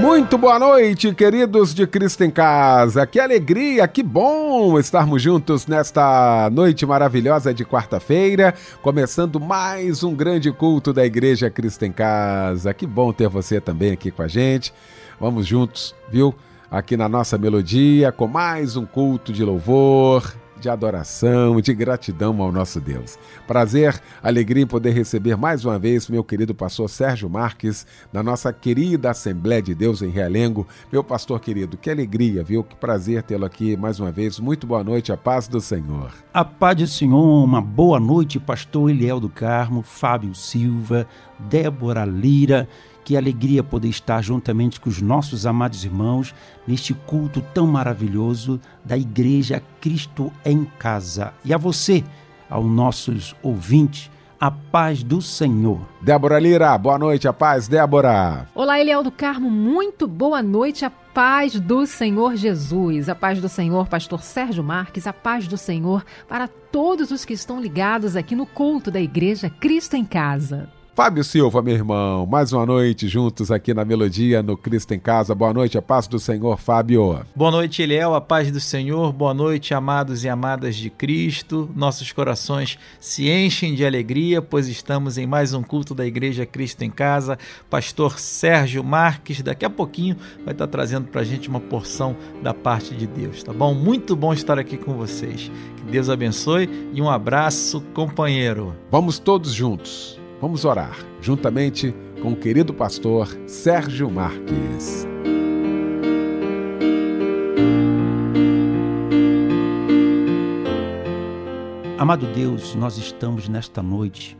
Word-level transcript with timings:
Muito 0.00 0.36
boa 0.36 0.58
noite, 0.58 1.14
queridos 1.14 1.72
de 1.72 1.86
Cristo 1.86 2.24
em 2.24 2.30
Casa. 2.30 3.06
Que 3.06 3.20
alegria, 3.20 3.86
que 3.86 4.02
bom 4.02 4.78
estarmos 4.78 5.22
juntos 5.22 5.66
nesta 5.66 6.50
noite 6.50 6.84
maravilhosa 6.84 7.54
de 7.54 7.64
quarta-feira, 7.64 8.54
começando 8.82 9.38
mais 9.40 10.02
um 10.02 10.14
grande 10.14 10.50
culto 10.52 10.92
da 10.92 11.06
Igreja 11.06 11.48
Cristo 11.48 11.84
em 11.84 11.92
Casa. 11.92 12.74
Que 12.74 12.86
bom 12.86 13.12
ter 13.12 13.28
você 13.28 13.60
também 13.60 13.92
aqui 13.92 14.10
com 14.10 14.22
a 14.22 14.28
gente. 14.28 14.74
Vamos 15.18 15.46
juntos, 15.46 15.94
viu? 16.10 16.34
Aqui 16.70 16.96
na 16.96 17.08
nossa 17.08 17.38
melodia, 17.38 18.10
com 18.10 18.26
mais 18.26 18.76
um 18.76 18.84
culto 18.84 19.32
de 19.32 19.44
louvor, 19.44 20.34
de 20.60 20.68
adoração, 20.68 21.60
de 21.60 21.74
gratidão 21.74 22.40
ao 22.40 22.52
nosso 22.52 22.80
Deus. 22.80 23.18
Prazer, 23.46 24.00
alegria 24.22 24.62
em 24.62 24.66
poder 24.66 24.92
receber 24.92 25.36
mais 25.36 25.64
uma 25.64 25.78
vez 25.78 26.08
meu 26.08 26.24
querido 26.24 26.54
pastor 26.54 26.88
Sérgio 26.88 27.28
Marques, 27.28 27.86
na 28.12 28.22
nossa 28.22 28.52
querida 28.52 29.10
Assembleia 29.10 29.62
de 29.62 29.74
Deus 29.74 30.02
em 30.02 30.08
Realengo. 30.08 30.66
Meu 30.92 31.02
pastor 31.02 31.40
querido, 31.40 31.76
que 31.76 31.90
alegria, 31.90 32.42
viu? 32.42 32.62
Que 32.62 32.76
prazer 32.76 33.22
tê-lo 33.22 33.44
aqui 33.44 33.76
mais 33.76 34.00
uma 34.00 34.10
vez. 34.10 34.38
Muito 34.38 34.66
boa 34.66 34.84
noite, 34.84 35.12
a 35.12 35.16
paz 35.16 35.48
do 35.48 35.60
Senhor. 35.60 36.12
A 36.32 36.44
paz 36.44 36.76
do 36.76 36.86
Senhor, 36.86 37.44
uma 37.44 37.60
boa 37.60 38.00
noite, 38.00 38.38
pastor 38.38 38.90
Eliel 38.90 39.20
do 39.20 39.28
Carmo, 39.28 39.82
Fábio 39.82 40.34
Silva, 40.34 41.06
Débora 41.38 42.04
Lira. 42.04 42.68
Que 43.04 43.16
alegria 43.16 43.62
poder 43.62 43.88
estar 43.88 44.22
juntamente 44.22 44.80
com 44.80 44.88
os 44.88 45.02
nossos 45.02 45.44
amados 45.44 45.84
irmãos 45.84 46.34
neste 46.66 46.94
culto 46.94 47.42
tão 47.52 47.66
maravilhoso 47.66 48.58
da 48.82 48.96
Igreja 48.96 49.62
Cristo 49.80 50.32
em 50.44 50.64
Casa. 50.78 51.34
E 51.44 51.52
a 51.52 51.58
você, 51.58 52.02
aos 52.48 52.64
nossos 52.64 53.36
ouvintes, 53.42 54.10
a 54.40 54.50
paz 54.50 55.02
do 55.02 55.20
Senhor. 55.22 55.80
Débora 56.00 56.38
Lira, 56.38 56.76
boa 56.76 56.98
noite, 56.98 57.28
a 57.28 57.32
paz, 57.32 57.68
Débora. 57.68 58.48
Olá, 58.54 58.80
Eliel 58.80 59.02
do 59.02 59.10
Carmo, 59.10 59.50
muito 59.50 60.06
boa 60.06 60.42
noite, 60.42 60.84
a 60.84 60.90
paz 60.90 61.58
do 61.60 61.86
Senhor 61.86 62.36
Jesus, 62.36 63.08
a 63.08 63.14
paz 63.14 63.40
do 63.40 63.48
Senhor, 63.48 63.86
pastor 63.86 64.22
Sérgio 64.22 64.64
Marques, 64.64 65.06
a 65.06 65.12
paz 65.12 65.46
do 65.46 65.56
Senhor 65.56 66.04
para 66.28 66.48
todos 66.48 67.10
os 67.10 67.24
que 67.24 67.32
estão 67.32 67.60
ligados 67.60 68.16
aqui 68.16 68.34
no 68.34 68.46
culto 68.46 68.90
da 68.90 69.00
Igreja 69.00 69.48
Cristo 69.48 69.94
em 69.94 70.04
Casa. 70.04 70.68
Fábio 70.94 71.24
Silva, 71.24 71.60
meu 71.60 71.74
irmão, 71.74 72.24
mais 72.24 72.52
uma 72.52 72.64
noite 72.64 73.08
juntos 73.08 73.50
aqui 73.50 73.74
na 73.74 73.84
Melodia, 73.84 74.44
no 74.44 74.56
Cristo 74.56 74.94
em 74.94 74.98
Casa. 75.00 75.34
Boa 75.34 75.52
noite, 75.52 75.76
a 75.76 75.82
paz 75.82 76.06
do 76.06 76.20
Senhor, 76.20 76.56
Fábio. 76.56 77.18
Boa 77.34 77.50
noite, 77.50 77.82
Eliel, 77.82 78.14
a 78.14 78.20
paz 78.20 78.48
do 78.52 78.60
Senhor. 78.60 79.12
Boa 79.12 79.34
noite, 79.34 79.74
amados 79.74 80.22
e 80.22 80.28
amadas 80.28 80.76
de 80.76 80.90
Cristo. 80.90 81.68
Nossos 81.74 82.12
corações 82.12 82.78
se 83.00 83.28
enchem 83.28 83.74
de 83.74 83.84
alegria, 83.84 84.40
pois 84.40 84.68
estamos 84.68 85.18
em 85.18 85.26
mais 85.26 85.52
um 85.52 85.64
culto 85.64 85.96
da 85.96 86.06
Igreja 86.06 86.46
Cristo 86.46 86.82
em 86.82 86.90
Casa. 86.90 87.36
Pastor 87.68 88.20
Sérgio 88.20 88.84
Marques, 88.84 89.42
daqui 89.42 89.64
a 89.64 89.70
pouquinho, 89.70 90.16
vai 90.44 90.54
estar 90.54 90.68
trazendo 90.68 91.08
para 91.08 91.22
a 91.22 91.24
gente 91.24 91.48
uma 91.48 91.60
porção 91.60 92.14
da 92.40 92.54
parte 92.54 92.94
de 92.94 93.08
Deus, 93.08 93.42
tá 93.42 93.52
bom? 93.52 93.74
Muito 93.74 94.14
bom 94.14 94.32
estar 94.32 94.60
aqui 94.60 94.76
com 94.76 94.94
vocês. 94.94 95.50
Que 95.76 95.90
Deus 95.90 96.08
abençoe 96.08 96.70
e 96.92 97.02
um 97.02 97.10
abraço, 97.10 97.80
companheiro. 97.92 98.76
Vamos 98.92 99.18
todos 99.18 99.52
juntos 99.52 100.22
Vamos 100.44 100.66
orar, 100.66 100.94
juntamente 101.22 101.94
com 102.20 102.32
o 102.32 102.36
querido 102.36 102.74
pastor 102.74 103.34
Sérgio 103.46 104.10
Marques. 104.10 105.06
Amado 111.96 112.26
Deus, 112.34 112.74
nós 112.74 112.98
estamos 112.98 113.48
nesta 113.48 113.82
noite, 113.82 114.36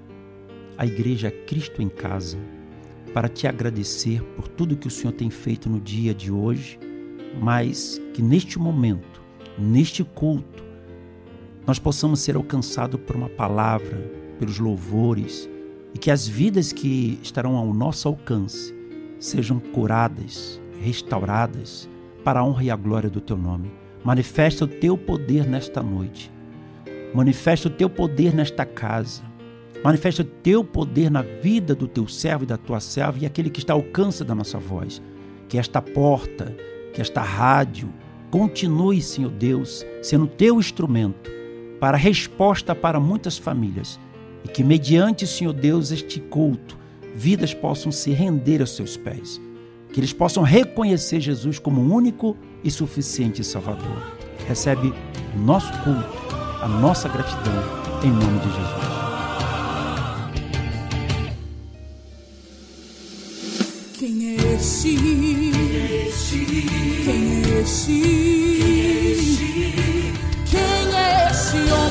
a 0.76 0.84
Igreja 0.84 1.30
Cristo 1.30 1.80
em 1.80 1.88
Casa, 1.88 2.36
para 3.14 3.26
te 3.26 3.46
agradecer 3.46 4.22
por 4.36 4.46
tudo 4.46 4.76
que 4.76 4.88
o 4.88 4.90
Senhor 4.90 5.14
tem 5.14 5.30
feito 5.30 5.70
no 5.70 5.80
dia 5.80 6.12
de 6.12 6.30
hoje, 6.30 6.78
mas 7.40 7.98
que 8.12 8.20
neste 8.20 8.58
momento, 8.58 9.22
neste 9.58 10.04
culto, 10.04 10.62
nós 11.66 11.78
possamos 11.78 12.20
ser 12.20 12.36
alcançados 12.36 13.00
por 13.00 13.16
uma 13.16 13.30
palavra, 13.30 13.96
pelos 14.38 14.58
louvores, 14.58 15.48
e 15.94 15.98
que 15.98 16.10
as 16.10 16.26
vidas 16.26 16.72
que 16.72 17.18
estarão 17.22 17.56
ao 17.56 17.72
nosso 17.72 18.08
alcance 18.08 18.74
sejam 19.18 19.60
curadas, 19.60 20.60
restauradas 20.82 21.88
para 22.24 22.40
a 22.40 22.44
honra 22.44 22.64
e 22.64 22.70
a 22.70 22.76
glória 22.76 23.08
do 23.08 23.20
teu 23.20 23.36
nome. 23.36 23.70
Manifesta 24.02 24.64
o 24.64 24.68
teu 24.68 24.98
poder 24.98 25.46
nesta 25.46 25.82
noite. 25.82 26.30
Manifesta 27.14 27.68
o 27.68 27.70
teu 27.70 27.88
poder 27.88 28.34
nesta 28.34 28.66
casa. 28.66 29.22
Manifesta 29.82 30.22
o 30.22 30.24
teu 30.24 30.64
poder 30.64 31.10
na 31.10 31.22
vida 31.22 31.74
do 31.74 31.86
teu 31.86 32.08
servo 32.08 32.44
e 32.44 32.46
da 32.46 32.56
tua 32.56 32.80
serva 32.80 33.18
e 33.20 33.26
aquele 33.26 33.48
que 33.48 33.60
está 33.60 33.72
ao 33.72 33.80
alcance 33.80 34.24
da 34.24 34.34
nossa 34.34 34.58
voz. 34.58 35.00
Que 35.48 35.58
esta 35.58 35.80
porta, 35.80 36.54
que 36.92 37.00
esta 37.00 37.22
rádio 37.22 37.88
continue, 38.30 39.00
Senhor 39.00 39.30
Deus, 39.30 39.86
sendo 40.02 40.26
teu 40.26 40.58
instrumento 40.58 41.30
para 41.78 41.96
resposta 41.96 42.74
para 42.74 42.98
muitas 42.98 43.38
famílias 43.38 44.00
e 44.44 44.48
que, 44.48 44.62
mediante, 44.62 45.26
Senhor 45.26 45.52
Deus, 45.52 45.90
este 45.90 46.20
culto, 46.20 46.76
vidas 47.14 47.54
possam 47.54 47.90
se 47.90 48.10
render 48.10 48.60
aos 48.60 48.76
seus 48.76 48.96
pés. 48.96 49.40
Que 49.92 50.00
eles 50.00 50.12
possam 50.12 50.42
reconhecer 50.42 51.20
Jesus 51.20 51.58
como 51.58 51.80
único 51.80 52.36
e 52.62 52.70
suficiente 52.70 53.42
Salvador. 53.44 54.02
Recebe 54.46 54.92
o 55.34 55.38
nosso 55.38 55.72
culto, 55.82 56.36
a 56.60 56.68
nossa 56.68 57.08
gratidão, 57.08 57.62
em 58.02 58.10
nome 58.10 58.38
de 58.40 58.48
Jesus. 58.48 59.04
Quem 63.98 64.30
é 64.30 64.54
este? 64.54 64.96
Quem 67.04 67.42
é 67.44 67.60
este? 67.60 68.00
Quem 70.50 70.94
é 70.94 71.30
este 71.30 71.72
homem? 71.72 71.83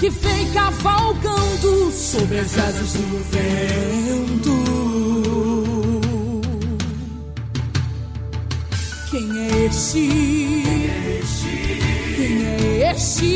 Que 0.00 0.08
vem 0.08 0.50
cavalgando 0.52 1.92
sob 1.92 2.38
as 2.38 2.58
asas 2.58 2.94
do 2.94 3.22
vento. 3.30 4.56
Quem 9.10 9.38
é 9.38 9.66
este? 9.66 10.08
Quem 12.16 12.46
é 12.46 12.90
este? 12.90 13.28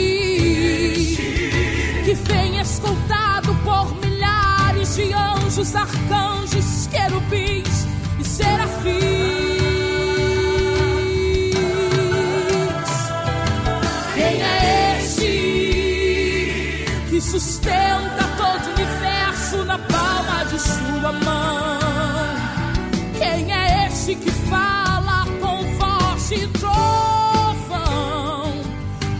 Que 2.02 2.14
vem 2.14 2.58
escoltado 2.58 3.54
por 3.56 3.94
milhares 4.00 4.96
de 4.96 5.12
anjos, 5.12 5.76
arcanjos, 5.76 6.86
querubins 6.86 7.86
e 8.18 8.24
serafins. 8.24 9.33
De 20.54 20.60
sua 20.60 21.12
mão. 21.12 21.78
Quem 23.18 23.52
é 23.52 23.86
esse 23.88 24.14
que 24.14 24.30
fala 24.30 25.26
com 25.40 25.64
voz 25.78 26.30
e 26.30 26.46
trovão 26.48 27.82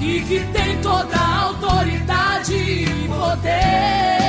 e 0.00 0.20
que 0.20 0.40
tem 0.52 0.80
toda 0.80 1.16
a 1.16 1.42
autoridade 1.46 2.54
e 2.54 3.08
poder? 3.08 4.23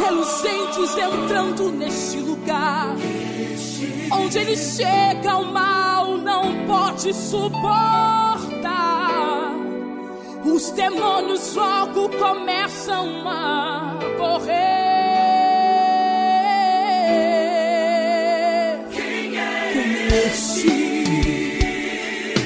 Reluzentes 0.00 0.96
entrando 0.96 1.70
neste 1.70 2.18
lugar. 2.18 2.94
Onde 4.12 4.38
ele 4.38 4.56
chega, 4.56 5.36
o 5.36 5.52
mal 5.52 6.16
não 6.18 6.66
pode 6.66 7.12
suportar. 7.14 8.50
Os 10.44 10.70
demônios 10.70 11.54
logo 11.54 12.08
começam 12.08 13.28
a 13.28 13.98
correr. 14.16 14.50
Quem 18.90 19.38
é 19.38 20.26
este 20.26 21.04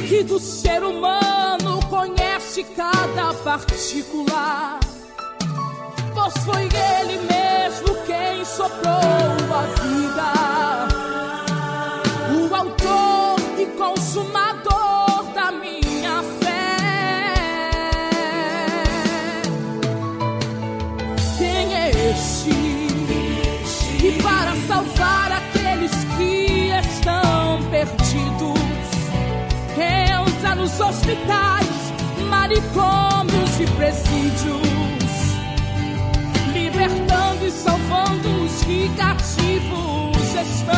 que 0.09 0.23
do 0.25 0.39
ser 0.39 0.83
humano 0.83 1.81
conhece 1.89 2.63
cada 2.65 3.33
particular? 3.35 4.74
Foi 6.43 6.63
ele 6.63 7.19
mesmo 7.19 7.95
quem 8.07 8.45
soprou 8.45 8.93
a 8.93 9.63
vida. 9.81 10.33
O 12.33 12.55
autor 12.55 13.37
e 13.59 13.67
consumador 13.79 15.25
da 15.35 15.53
minha 15.53 16.23
fé. 16.41 16.77
Quem 21.39 21.75
é 21.75 21.91
este? 22.11 22.51
E 24.07 24.23
para 24.23 24.55
salvar 24.67 25.33
aqueles 25.33 25.93
que 26.17 26.71
estão 26.71 27.63
perdidos, 27.71 28.61
entra 29.77 30.55
nos 30.55 30.79
hospitais, 30.81 31.93
manicômios 32.29 33.61
e 33.61 33.67
presídios 33.77 34.74
libertando 37.85 37.85
e 37.85 37.89
salvando 37.89 38.45
os 38.45 38.65
que 38.65 38.89
cativos 38.97 40.35
estão. 40.35 40.75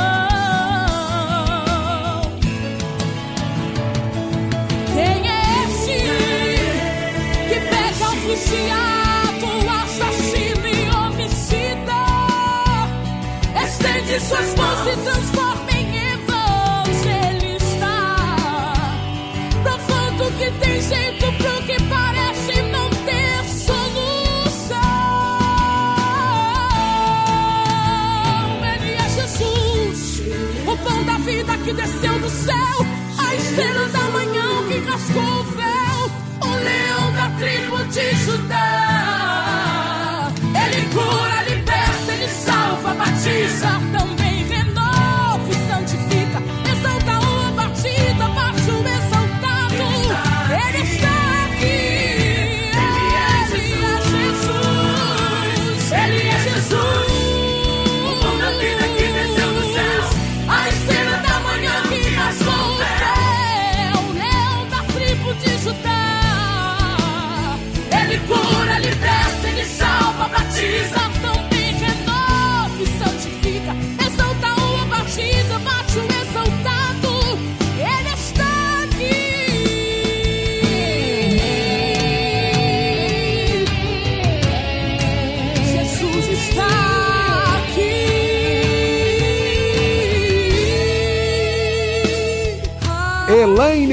Quem 4.95 5.29
é 5.29 5.43
esse 5.65 5.99
que 7.49 7.59
pega 7.61 8.05
o 8.07 8.17
viciado, 8.27 9.51
assassino 9.83 10.67
e 10.67 10.71
homicida? 10.97 12.01
Estende 13.65 14.21
suas 14.21 14.51
mãos 14.55 14.76
que 31.67 31.73
desceu 31.73 32.17
do 32.21 32.29
céu, 32.29 32.87
a 33.19 33.35
estrela 33.35 33.89
da 33.89 33.99
manhã 34.11 34.69
que 34.69 34.79
rasgou 34.89 35.41
o 35.41 35.43
véu, 35.43 36.49
o 36.49 36.55
leão 36.65 37.13
da 37.13 37.29
tribo 37.41 37.85
de 37.87 38.15
Judá. 38.25 38.96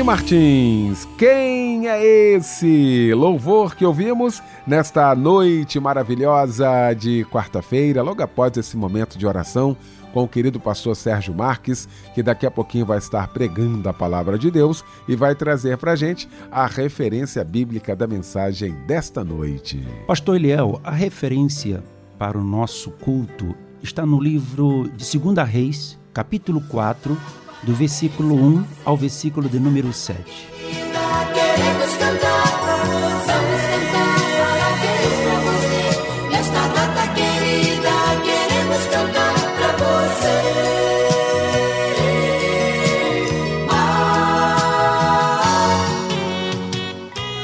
Martins, 0.03 1.07
quem 1.17 1.87
é 1.87 2.35
esse? 2.35 3.13
Louvor 3.13 3.73
que 3.73 3.85
ouvimos 3.85 4.43
nesta 4.67 5.15
noite 5.15 5.79
maravilhosa 5.79 6.93
de 6.93 7.25
quarta-feira, 7.31 8.01
logo 8.01 8.21
após 8.21 8.57
esse 8.57 8.75
momento 8.75 9.17
de 9.17 9.25
oração 9.25 9.77
com 10.13 10.23
o 10.23 10.27
querido 10.27 10.59
pastor 10.59 10.95
Sérgio 10.97 11.33
Marques, 11.33 11.87
que 12.13 12.21
daqui 12.21 12.45
a 12.45 12.51
pouquinho 12.51 12.85
vai 12.85 12.97
estar 12.97 13.29
pregando 13.29 13.87
a 13.87 13.93
palavra 13.93 14.37
de 14.37 14.51
Deus 14.51 14.83
e 15.07 15.15
vai 15.15 15.35
trazer 15.35 15.77
para 15.77 15.95
gente 15.95 16.27
a 16.51 16.67
referência 16.67 17.41
bíblica 17.43 17.95
da 17.95 18.05
mensagem 18.05 18.73
desta 18.85 19.23
noite. 19.23 19.81
Pastor 20.05 20.35
Eliel, 20.35 20.81
a 20.83 20.91
referência 20.91 21.81
para 22.19 22.37
o 22.37 22.43
nosso 22.43 22.91
culto 22.91 23.55
está 23.81 24.05
no 24.05 24.21
livro 24.21 24.91
de 24.95 25.17
2 25.17 25.49
Reis, 25.49 25.97
capítulo 26.13 26.61
4, 26.67 27.17
do 27.63 27.73
versículo 27.73 28.35
1 28.35 28.65
ao 28.85 28.97
versículo 28.97 29.47
de 29.49 29.59
número 29.59 29.91
7. 29.93 30.23
Queremos 31.33 31.97
cantar 31.97 32.43
vamos 33.25 33.61
cantar 33.61 34.19
parabéns 34.37 35.15
pra 35.23 35.37
você. 35.49 35.83
Nesta 36.29 36.67
data 36.67 37.03
querida, 37.13 37.93
queremos 38.23 38.83
cantar 38.87 39.35
pra 39.55 39.71
você. 39.77 40.37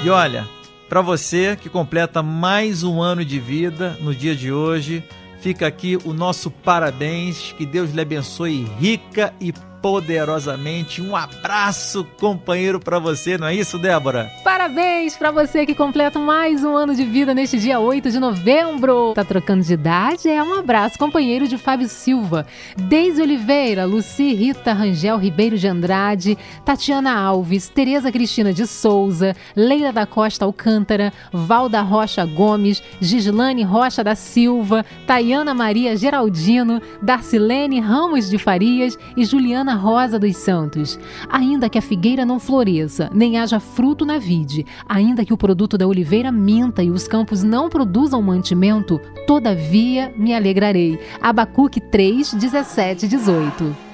E 0.04 0.10
olha, 0.10 0.48
para 0.88 1.02
você 1.02 1.56
que 1.56 1.70
completa 1.70 2.24
mais 2.24 2.84
um 2.84 3.02
ano 3.02 3.24
de 3.24 3.40
vida 3.40 3.98
no 4.02 4.14
dia 4.14 4.36
de 4.36 4.52
hoje, 4.52 5.04
fica 5.40 5.68
aqui 5.68 5.98
o 6.04 6.14
nosso 6.14 6.50
parabéns, 6.50 7.54
que 7.58 7.66
Deus 7.66 7.92
lhe 7.92 8.02
abençoe 8.02 8.68
rica 8.80 9.34
e 9.40 9.54
poderosamente. 9.82 11.02
Um 11.02 11.16
abraço, 11.16 12.06
companheiro, 12.20 12.80
para 12.80 13.00
você, 13.00 13.38
não 13.38 13.48
é 13.48 13.56
isso, 13.56 13.78
Débora? 13.78 14.30
Parabéns 14.44 15.16
para 15.16 15.32
você 15.32 15.66
que 15.66 15.74
completa 15.74 16.20
mais 16.20 16.64
um 16.64 16.76
ano 16.76 16.94
de 16.94 17.04
vida 17.04 17.34
neste 17.34 17.58
dia 17.58 17.80
8 17.80 18.12
de 18.12 18.20
novembro. 18.20 19.14
Tá 19.14 19.24
trocando 19.24 19.64
de 19.64 19.74
idade? 19.74 20.28
É 20.28 20.44
um 20.44 20.54
abraço, 20.54 20.98
companheiro 21.00 21.48
de 21.48 21.58
Fábio 21.58 21.88
Silva, 21.88 22.46
Deise 22.78 23.22
Oliveira, 23.22 23.86
Luci 23.86 24.34
Rita 24.34 24.74
Rangel 24.74 25.18
Ribeiro 25.18 25.58
de 25.58 25.68
Andrade, 25.68 26.38
Tatiana 26.66 27.18
Alves, 27.18 27.70
Tereza 27.70 28.12
Cristina 28.12 28.54
de 28.54 28.68
Souza, 28.68 29.36
Leila 29.56 29.92
da 29.92 30.06
Costa 30.06 30.46
Alcântara, 30.46 31.14
Valda 31.32 31.82
Rocha 31.82 32.26
Gomes, 32.26 32.84
Gislane 33.00 33.64
Rocha 33.64 34.04
da 34.04 34.16
Silva, 34.16 34.86
Tayana 35.08 35.54
Maria 35.54 35.96
Geraldino, 35.96 36.82
Darcilene 37.02 37.80
Ramos 37.80 38.30
de 38.30 38.38
Farias 38.38 38.98
e 39.16 39.24
Juliana 39.26 39.69
Rosa 39.76 40.20
dos 40.20 40.38
Santos. 40.38 41.00
Ainda 41.30 41.70
que 41.70 41.78
a 41.78 41.82
figueira 41.82 42.26
não 42.26 42.40
floresça, 42.40 43.10
nem 43.14 43.38
haja 43.38 43.60
fruto 43.60 44.06
na 44.06 44.18
vide, 44.18 44.66
ainda 44.88 45.26
que 45.26 45.34
o 45.34 45.38
produto 45.38 45.78
da 45.78 45.88
oliveira 45.88 46.32
minta 46.32 46.84
e 46.84 46.90
os 46.90 47.08
campos 47.08 47.44
não 47.44 47.70
produzam 47.70 48.22
mantimento, 48.22 49.00
todavia 49.26 50.14
me 50.16 50.34
alegrarei. 50.34 51.00
Abacuque 51.22 51.80
3, 51.80 52.34
17 52.34 53.06
e 53.06 53.10
18. 53.10 53.89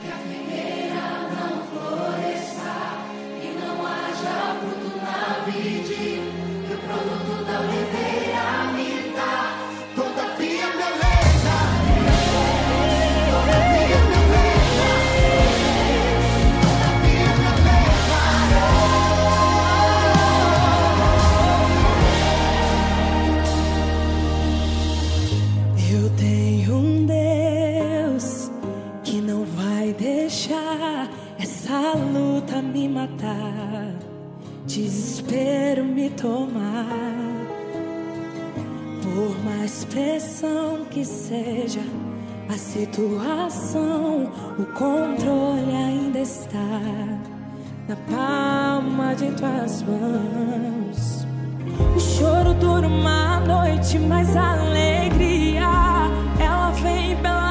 Matar, 33.06 33.94
desespero 34.66 35.84
me 35.84 36.10
tomar. 36.10 36.86
Por 39.02 39.46
mais 39.46 39.86
pressão 39.86 40.86
que 40.90 41.06
seja 41.06 41.82
a 42.50 42.58
situação, 42.58 44.32
o 44.58 44.66
controle 44.74 45.72
ainda 45.72 46.20
está 46.20 46.58
na 47.88 47.96
palma 48.10 49.16
de 49.16 49.32
tuas 49.34 49.84
mãos. 49.84 51.26
O 51.96 52.00
choro 52.00 52.54
dura 52.56 52.88
uma 52.88 53.40
noite, 53.42 54.00
mas 54.00 54.36
a 54.36 54.54
alegria 54.54 55.68
ela 56.40 56.72
vem 56.72 57.16
pela 57.18 57.45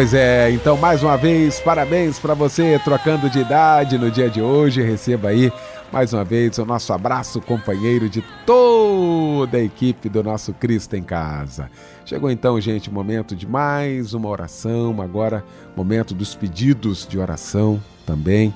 Pois 0.00 0.14
é, 0.14 0.50
então 0.50 0.78
mais 0.78 1.02
uma 1.02 1.14
vez, 1.14 1.60
parabéns 1.60 2.18
para 2.18 2.32
você 2.32 2.80
trocando 2.82 3.28
de 3.28 3.40
idade 3.40 3.98
no 3.98 4.10
dia 4.10 4.30
de 4.30 4.40
hoje. 4.40 4.80
Receba 4.80 5.28
aí 5.28 5.52
mais 5.92 6.14
uma 6.14 6.24
vez 6.24 6.56
o 6.56 6.64
nosso 6.64 6.90
abraço, 6.94 7.38
companheiro 7.38 8.08
de 8.08 8.24
toda 8.46 9.58
a 9.58 9.62
equipe 9.62 10.08
do 10.08 10.22
nosso 10.22 10.54
Cristo 10.54 10.96
em 10.96 11.02
Casa. 11.02 11.70
Chegou 12.06 12.30
então, 12.30 12.58
gente, 12.58 12.88
o 12.88 12.94
momento 12.94 13.36
de 13.36 13.46
mais 13.46 14.14
uma 14.14 14.30
oração. 14.30 15.02
Agora, 15.02 15.44
momento 15.76 16.14
dos 16.14 16.34
pedidos 16.34 17.06
de 17.06 17.18
oração 17.18 17.78
também. 18.06 18.54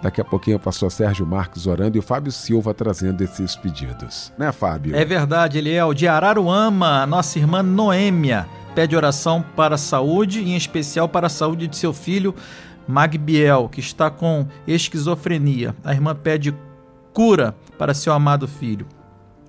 Daqui 0.00 0.20
a 0.20 0.24
pouquinho 0.24 0.56
o 0.56 0.60
pastor 0.60 0.92
Sérgio 0.92 1.26
Marques 1.26 1.66
orando 1.66 1.96
e 1.96 1.98
o 1.98 2.02
Fábio 2.02 2.30
Silva 2.30 2.72
trazendo 2.72 3.24
esses 3.24 3.56
pedidos. 3.56 4.32
Né, 4.38 4.52
Fábio? 4.52 4.94
É 4.94 5.04
verdade, 5.04 5.58
Eliel. 5.58 5.92
De 5.92 6.06
Araruama, 6.06 7.04
nossa 7.06 7.40
irmã 7.40 7.60
Noêmia 7.60 8.46
pede 8.76 8.94
oração 8.94 9.42
para 9.42 9.76
a 9.76 9.78
saúde, 9.78 10.42
em 10.42 10.54
especial 10.54 11.08
para 11.08 11.28
a 11.28 11.30
saúde 11.30 11.66
de 11.66 11.74
seu 11.78 11.94
filho 11.94 12.34
Magbiel, 12.86 13.70
que 13.70 13.80
está 13.80 14.10
com 14.10 14.46
esquizofrenia. 14.66 15.74
A 15.82 15.94
irmã 15.94 16.14
pede 16.14 16.54
cura 17.14 17.56
para 17.78 17.94
seu 17.94 18.12
amado 18.12 18.46
filho. 18.46 18.86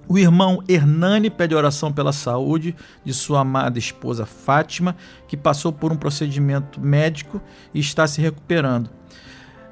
O 0.08 0.18
irmão 0.18 0.64
Hernani 0.66 1.30
pede 1.30 1.54
oração 1.54 1.92
pela 1.92 2.14
saúde 2.14 2.74
de 3.04 3.14
sua 3.14 3.42
amada 3.42 3.78
esposa 3.78 4.26
Fátima, 4.26 4.96
que 5.28 5.36
passou 5.36 5.74
por 5.74 5.92
um 5.92 5.98
procedimento 5.98 6.80
médico 6.80 7.42
e 7.74 7.82
está 7.82 8.08
se 8.08 8.22
recuperando. 8.22 8.90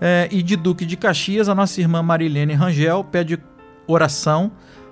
É, 0.01 0.27
e 0.29 0.43
de 0.43 0.57
Duque 0.57 0.85
de 0.85 0.97
Caxias, 0.97 1.47
a 1.47 1.55
nossa 1.55 1.79
irmã 1.79 2.03
Marilene 2.03 2.51
Rangel 2.51 3.05
pede 3.05 3.39
oração 3.87 4.51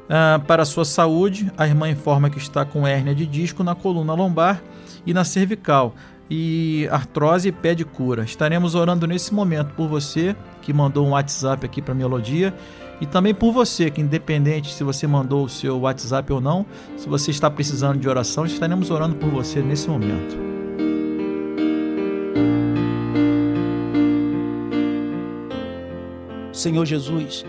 ah, 0.10 0.42
para 0.46 0.66
sua 0.66 0.86
saúde. 0.86 1.52
A 1.58 1.68
irmã 1.68 1.90
informa 1.90 2.30
que 2.30 2.38
está 2.38 2.66
com 2.66 2.88
hérnia 2.88 3.16
de 3.16 3.26
disco 3.26 3.64
na 3.64 3.76
coluna 3.76 4.14
lombar 4.14 4.62
e 5.06 5.14
na 5.14 5.24
cervical 5.24 5.94
e 6.30 6.88
artrose 6.92 7.50
e 7.50 7.52
pede 7.52 7.86
cura. 7.86 8.24
Estaremos 8.24 8.76
orando 8.76 9.06
nesse 9.06 9.34
momento 9.34 9.74
por 9.76 9.88
você 9.88 10.36
que 10.62 10.74
mandou 10.74 11.06
um 11.06 11.12
WhatsApp 11.12 11.66
aqui 11.66 11.82
para 11.82 11.94
Melodia 11.94 12.54
e 13.02 13.06
também 13.06 13.34
por 13.34 13.52
você 13.52 13.92
que 13.92 14.02
independente 14.02 14.74
se 14.74 14.84
você 14.84 15.06
mandou 15.06 15.44
o 15.44 15.50
seu 15.50 15.80
WhatsApp 15.82 16.32
ou 16.32 16.40
não, 16.40 16.66
se 16.96 17.08
você 17.08 17.32
está 17.32 17.50
precisando 17.50 18.00
de 18.00 18.08
oração, 18.08 18.46
estaremos 18.46 18.90
orando 18.90 19.16
por 19.16 19.30
você 19.30 19.62
nesse 19.62 19.90
momento. 19.90 20.54
Senhor 26.54 26.86
Jesus, 26.86 27.44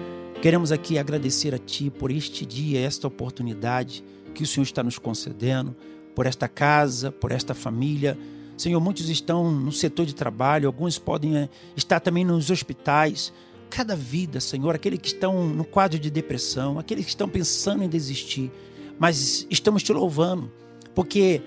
queremos 0.44 0.70
aqui 0.70 0.98
agradecer 0.98 1.54
a 1.54 1.58
Ti 1.58 1.88
por 1.88 2.10
este 2.10 2.44
dia, 2.44 2.78
esta 2.78 3.08
oportunidade 3.08 4.04
que 4.34 4.42
o 4.42 4.46
Senhor 4.46 4.64
está 4.64 4.82
nos 4.82 4.98
concedendo, 4.98 5.74
por 6.14 6.26
esta 6.26 6.46
casa, 6.46 7.10
por 7.10 7.32
esta 7.32 7.54
família. 7.54 8.18
Senhor, 8.54 8.78
muitos 8.78 9.08
estão 9.08 9.50
no 9.50 9.72
setor 9.72 10.04
de 10.04 10.14
trabalho, 10.14 10.66
alguns 10.66 10.98
podem 10.98 11.34
eh, 11.34 11.48
estar 11.74 11.98
também 11.98 12.26
nos 12.26 12.50
hospitais. 12.50 13.32
Cada 13.70 13.96
vida, 13.96 14.38
Senhor, 14.38 14.74
aqueles 14.74 14.98
que 14.98 15.06
estão 15.06 15.48
no 15.48 15.64
quadro 15.64 15.98
de 15.98 16.10
depressão, 16.10 16.78
aqueles 16.78 17.06
que 17.06 17.10
estão 17.12 17.26
pensando 17.26 17.82
em 17.82 17.88
desistir, 17.88 18.52
mas 18.98 19.46
estamos 19.48 19.82
te 19.82 19.94
louvando, 19.94 20.52
porque 20.94 21.40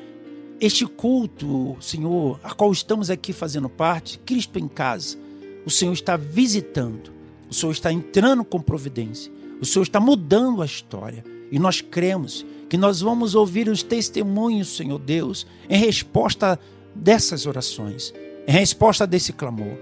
este 0.59 0.87
culto, 0.87 1.77
Senhor, 1.79 2.39
a 2.41 2.51
qual 2.51 2.71
estamos 2.71 3.11
aqui 3.11 3.31
fazendo 3.31 3.69
parte, 3.69 4.17
Cristo 4.25 4.57
em 4.57 4.67
casa, 4.67 5.19
o 5.63 5.69
Senhor 5.69 5.93
está 5.93 6.17
visitando, 6.17 7.15
o 7.49 7.53
Senhor 7.53 7.71
está 7.71 7.91
entrando 7.91 8.43
com 8.43 8.59
providência, 8.61 9.31
o 9.61 9.65
Senhor 9.65 9.83
está 9.83 9.99
mudando 9.99 10.61
a 10.61 10.65
história 10.65 11.23
e 11.51 11.59
nós 11.59 11.81
cremos 11.81 12.45
que 12.69 12.77
nós 12.77 13.01
vamos 13.01 13.35
ouvir 13.35 13.69
os 13.69 13.81
testemunhos, 13.81 14.75
Senhor 14.75 14.99
Deus, 14.99 15.47
em 15.69 15.77
resposta 15.79 16.59
dessas 16.93 17.45
orações, 17.45 18.13
em 18.47 18.51
resposta 18.51 19.07
desse 19.07 19.31
clamor. 19.31 19.77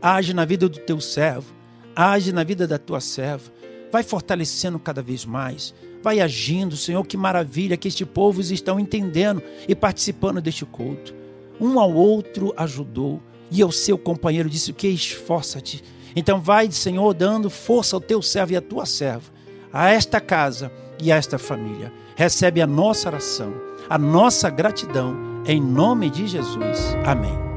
Age 0.00 0.32
na 0.32 0.44
vida 0.44 0.68
do 0.68 0.78
teu 0.78 1.00
servo, 1.00 1.52
age 1.94 2.32
na 2.32 2.42
vida 2.42 2.66
da 2.66 2.78
tua 2.78 3.00
serva, 3.00 3.52
vai 3.92 4.02
fortalecendo 4.02 4.78
cada 4.78 5.02
vez 5.02 5.26
mais, 5.26 5.74
vai 6.02 6.20
agindo, 6.20 6.76
Senhor, 6.76 7.04
que 7.06 7.16
maravilha 7.16 7.76
que 7.76 7.88
este 7.88 8.06
povo 8.06 8.40
estão 8.40 8.80
entendendo 8.80 9.42
e 9.68 9.74
participando 9.74 10.40
deste 10.40 10.64
culto. 10.64 11.14
Um 11.60 11.78
ao 11.78 11.92
outro 11.92 12.54
ajudou 12.56 13.20
e 13.50 13.60
ao 13.60 13.70
seu 13.70 13.98
companheiro 13.98 14.48
disse: 14.48 14.72
Que 14.72 14.88
esforça-te. 14.88 15.84
Então 16.14 16.40
vai, 16.40 16.70
Senhor, 16.70 17.14
dando 17.14 17.50
força 17.50 17.96
ao 17.96 18.00
teu 18.00 18.20
servo 18.22 18.52
e 18.52 18.56
à 18.56 18.60
tua 18.60 18.86
serva, 18.86 19.30
a 19.72 19.90
esta 19.90 20.20
casa 20.20 20.70
e 21.00 21.10
a 21.10 21.16
esta 21.16 21.38
família. 21.38 21.92
Recebe 22.16 22.60
a 22.60 22.66
nossa 22.66 23.08
oração, 23.08 23.52
a 23.88 23.98
nossa 23.98 24.50
gratidão, 24.50 25.16
em 25.46 25.60
nome 25.60 26.10
de 26.10 26.26
Jesus. 26.26 26.96
Amém. 27.04 27.49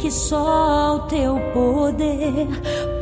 Que 0.00 0.10
só 0.10 0.96
o 0.96 1.00
teu 1.00 1.38
poder 1.52 2.48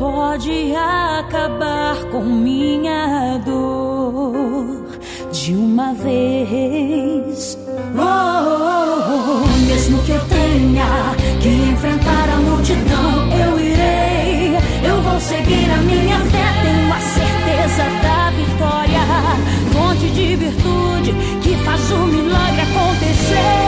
pode 0.01 0.75
acabar 0.75 1.95
com 2.11 2.25
minha 2.25 3.39
dor 3.39 4.85
de 5.31 5.55
uma 5.55 5.95
vez. 5.95 7.57
Oh, 7.97 8.03
oh, 8.03 9.45
oh, 9.45 9.67
mesmo 9.69 10.03
que 10.03 10.11
eu 10.11 10.21
tenha 10.27 11.15
que 11.41 11.49
enfrentar 11.49 12.31
a 12.31 12.37
multidão, 12.39 13.31
eu 13.33 13.61
irei. 13.61 14.57
Eu 14.83 15.01
vou 15.01 15.21
seguir 15.21 15.71
a 15.71 15.77
minha 15.77 16.19
fé, 16.19 16.47
tenho 16.63 16.93
a 16.93 17.01
certeza 17.01 17.85
da 18.03 18.31
vitória. 18.31 19.01
Fonte 19.73 20.11
de 20.11 20.35
virtude 20.35 21.13
que 21.43 21.55
faz 21.65 21.93
o 21.93 22.07
milagre 22.07 22.63
acontecer. 22.63 23.68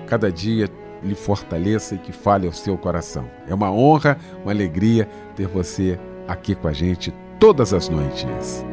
cada 0.11 0.29
dia, 0.29 0.67
lhe 1.01 1.15
fortaleça 1.15 1.95
e 1.95 1.97
que 1.97 2.11
fale 2.11 2.45
ao 2.45 2.51
seu 2.51 2.77
coração. 2.77 3.31
É 3.47 3.55
uma 3.55 3.71
honra, 3.71 4.17
uma 4.43 4.51
alegria 4.51 5.07
ter 5.37 5.47
você 5.47 5.97
aqui 6.27 6.53
com 6.53 6.67
a 6.67 6.73
gente 6.73 7.13
todas 7.39 7.73
as 7.73 7.87
noites. 7.87 8.65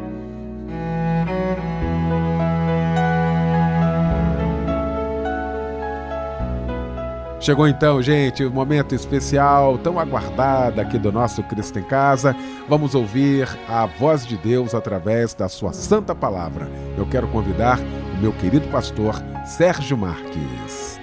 Chegou 7.38 7.68
então, 7.68 8.02
gente, 8.02 8.44
o 8.44 8.50
momento 8.50 8.96
especial, 8.96 9.78
tão 9.78 9.96
aguardado 10.00 10.80
aqui 10.80 10.98
do 10.98 11.12
nosso 11.12 11.40
Cristo 11.44 11.78
em 11.78 11.84
Casa. 11.84 12.34
Vamos 12.68 12.96
ouvir 12.96 13.48
a 13.68 13.86
voz 13.86 14.26
de 14.26 14.36
Deus 14.36 14.74
através 14.74 15.34
da 15.34 15.48
sua 15.48 15.72
santa 15.72 16.16
palavra. 16.16 16.68
Eu 16.96 17.06
quero 17.06 17.28
convidar 17.28 17.78
o 17.78 18.20
meu 18.20 18.32
querido 18.32 18.66
pastor 18.68 19.14
Sérgio 19.46 19.96
Marques. 19.96 20.97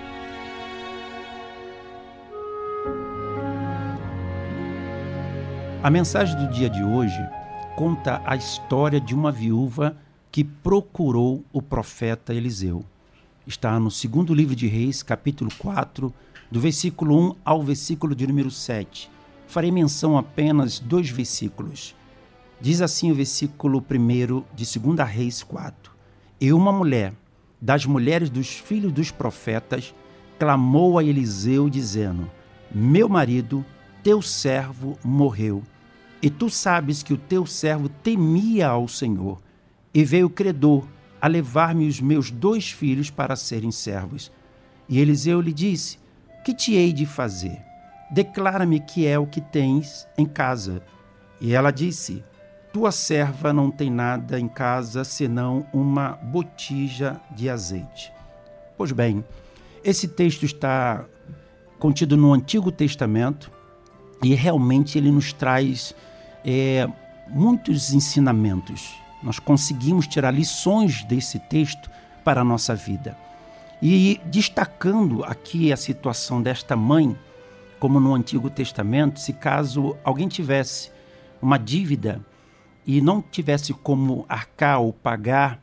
A 5.86 5.89
mensagem 5.91 6.36
do 6.36 6.52
dia 6.52 6.67
de 6.67 6.84
hoje 6.84 7.24
conta 7.76 8.19
a 8.26 8.36
história 8.36 9.00
de 9.00 9.13
uma 9.13 9.32
viúva 9.32 9.95
que 10.32 10.43
procurou 10.43 11.45
o 11.54 11.62
profeta 11.62 12.34
Eliseu. 12.34 12.84
Está 13.45 13.80
no 13.80 13.91
segundo 13.91 14.34
livro 14.34 14.56
de 14.56 14.65
Reis, 14.65 15.04
capítulo 15.04 15.52
4, 15.60 16.12
do 16.50 16.60
versículo 16.60 17.15
1 17.30 17.36
ao 17.45 17.62
versículo 17.62 18.15
de 18.15 18.26
número 18.26 18.50
7. 18.50 19.12
Farei 19.45 19.69
menção 19.69 20.17
apenas 20.17 20.80
dois 20.80 21.08
versículos. 21.12 21.95
Diz 22.60 22.82
assim 22.82 23.12
o 23.12 23.15
versículo 23.15 23.78
1 23.78 24.43
de 24.56 24.80
2 24.80 25.08
Reis 25.08 25.43
4. 25.43 25.91
E 26.41 26.52
uma 26.52 26.71
mulher, 26.71 27.13
das 27.62 27.86
mulheres 27.86 28.32
dos 28.32 28.56
filhos 28.56 28.91
dos 28.91 29.12
profetas, 29.12 29.93
clamou 30.39 30.98
a 30.98 31.04
Eliseu, 31.04 31.69
dizendo: 31.69 32.28
Meu 32.74 33.08
marido, 33.08 33.63
teu 34.02 34.19
servo, 34.19 34.98
morreu. 35.04 35.62
E 36.26 36.30
tu 36.32 36.50
sabes 36.50 37.04
que 37.04 37.14
o 37.14 37.18
teu 37.20 37.46
servo 37.46 37.88
temia 37.88 38.70
ao 38.70 38.88
Senhor. 38.88 39.40
E 39.94 40.04
veio 40.04 40.28
credor 40.28 40.84
a 41.22 41.28
levar-me 41.28 41.88
os 41.88 42.02
meus 42.02 42.32
dois 42.32 42.72
filhos 42.72 43.12
para 43.12 43.36
serem 43.36 43.70
servos. 43.70 44.32
E 44.90 45.00
Eliseu 45.00 45.40
lhe 45.40 45.54
disse: 45.54 46.00
Que 46.44 46.52
te 46.52 46.74
hei 46.74 46.92
de 46.92 47.06
fazer? 47.06 47.62
Declara-me 48.10 48.80
que 48.80 49.06
é 49.06 49.20
o 49.20 49.28
que 49.28 49.40
tens 49.40 50.08
em 50.18 50.26
casa. 50.26 50.82
E 51.40 51.54
ela 51.54 51.70
disse: 51.70 52.24
Tua 52.74 52.92
serva 52.92 53.54
não 53.54 53.70
tem 53.70 53.92
nada 53.92 54.40
em 54.40 54.48
casa 54.48 55.04
senão 55.04 55.68
uma 55.72 56.14
botija 56.24 57.22
de 57.36 57.52
azeite. 57.52 58.12
Pois 58.76 58.92
bem, 58.92 59.24
esse 59.84 60.08
texto 60.08 60.44
está 60.44 61.06
contido 61.78 62.18
no 62.18 62.34
Antigo 62.34 62.72
Testamento 62.72 63.52
e 64.24 64.34
realmente 64.34 64.98
ele 64.98 65.12
nos 65.12 65.32
traz 65.32 65.94
é, 66.45 66.88
muitos 67.27 67.91
ensinamentos. 67.91 68.95
Nós 69.23 69.39
conseguimos 69.39 70.05
tirar 70.05 70.29
lições 70.29 71.03
desse 71.03 71.39
texto 71.39 71.89
para 72.23 72.41
a 72.41 72.43
nossa 72.43 72.75
vida. 72.75 73.17
E 73.81 74.21
destacando 74.25 75.23
aqui 75.23 75.73
a 75.73 75.77
situação 75.77 76.41
desta 76.41 76.75
mãe, 76.75 77.17
como 77.79 77.99
no 77.99 78.13
Antigo 78.13 78.49
Testamento, 78.49 79.19
se 79.19 79.34
caso 79.34 79.97
alguém 80.03 80.27
tivesse 80.27 80.91
uma 81.41 81.58
dívida 81.58 82.23
e 82.86 83.01
não 83.01 83.21
tivesse 83.21 83.73
como 83.73 84.25
arcar 84.29 84.79
ou 84.79 84.93
pagar, 84.93 85.60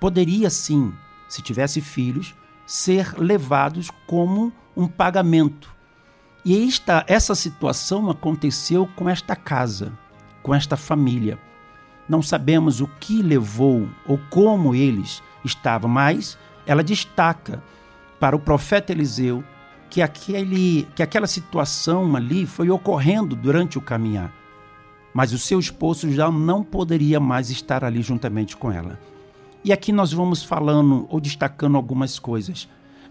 poderia 0.00 0.50
sim, 0.50 0.92
se 1.28 1.40
tivesse 1.40 1.80
filhos, 1.80 2.34
ser 2.66 3.14
levados 3.16 3.90
como 4.06 4.52
um 4.76 4.86
pagamento. 4.88 5.74
E 6.44 6.68
esta, 6.68 7.04
essa 7.08 7.34
situação 7.34 8.10
aconteceu 8.10 8.88
com 8.94 9.08
esta 9.08 9.34
casa, 9.34 9.92
com 10.46 10.54
esta 10.54 10.76
família. 10.76 11.36
Não 12.08 12.22
sabemos 12.22 12.80
o 12.80 12.86
que 12.86 13.20
levou 13.20 13.88
ou 14.06 14.16
como 14.30 14.76
eles 14.76 15.20
estavam, 15.44 15.90
mas 15.90 16.38
ela 16.64 16.84
destaca 16.84 17.60
para 18.20 18.36
o 18.36 18.38
profeta 18.38 18.92
Eliseu 18.92 19.42
que, 19.90 20.00
aquele, 20.00 20.86
que 20.94 21.02
aquela 21.02 21.26
situação 21.26 22.14
ali 22.14 22.46
foi 22.46 22.70
ocorrendo 22.70 23.34
durante 23.34 23.76
o 23.76 23.80
caminhar. 23.80 24.32
Mas 25.12 25.32
o 25.32 25.38
seu 25.38 25.58
esposo 25.58 26.12
já 26.12 26.30
não 26.30 26.62
poderia 26.62 27.18
mais 27.18 27.50
estar 27.50 27.82
ali 27.82 28.00
juntamente 28.00 28.56
com 28.56 28.70
ela. 28.70 29.00
E 29.64 29.72
aqui 29.72 29.90
nós 29.90 30.12
vamos 30.12 30.44
falando 30.44 31.08
ou 31.10 31.18
destacando 31.20 31.74
algumas 31.74 32.20
coisas. 32.20 32.68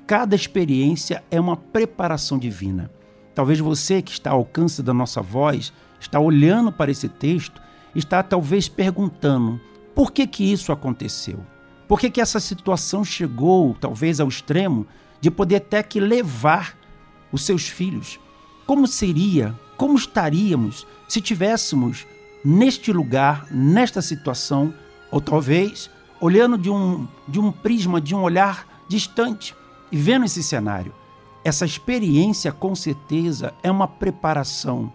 Cada 0.08 0.38
experiência 0.38 1.22
é 1.30 1.38
uma 1.38 1.58
preparação 1.58 2.38
divina. 2.38 2.90
Talvez 3.34 3.60
você 3.60 4.02
que 4.02 4.14
está 4.14 4.32
ao 4.32 4.38
alcance 4.38 4.82
da 4.82 4.94
nossa 4.94 5.22
voz, 5.22 5.74
está 6.00 6.20
olhando 6.20 6.72
para 6.72 6.92
esse 6.92 7.10
texto, 7.10 7.62
está 7.96 8.22
talvez 8.22 8.68
perguntando: 8.68 9.60
por 9.94 10.12
que 10.12 10.28
que 10.28 10.52
isso 10.52 10.72
aconteceu? 10.72 11.40
Por 11.88 12.00
que 12.00 12.10
que 12.10 12.22
essa 12.22 12.40
situação 12.40 13.06
chegou 13.06 13.76
talvez 13.80 14.20
ao 14.20 14.28
extremo 14.28 14.88
de 15.22 15.30
poder 15.30 15.58
até 15.58 15.84
que 15.84 16.00
levar 16.00 16.76
os 17.32 17.44
seus 17.44 17.68
filhos? 17.68 18.20
Como 18.66 18.88
seria, 18.88 19.58
como 19.78 19.96
estaríamos 19.96 20.88
se 21.08 21.22
tivéssemos 21.22 22.06
neste 22.44 22.92
lugar, 22.92 23.48
nesta 23.52 24.02
situação, 24.02 24.74
ou 25.12 25.22
talvez 25.22 25.90
olhando 26.20 26.58
de 26.58 26.70
um, 26.70 27.08
de 27.28 27.40
um 27.40 27.52
prisma, 27.52 28.02
de 28.02 28.16
um 28.16 28.22
olhar 28.22 28.68
distante 28.88 29.56
e 29.92 29.98
vendo 29.98 30.26
esse 30.26 30.42
cenário? 30.42 30.94
Essa 31.44 31.66
experiência, 31.66 32.52
com 32.52 32.74
certeza, 32.74 33.54
é 33.62 33.70
uma 33.70 33.88
preparação. 33.88 34.92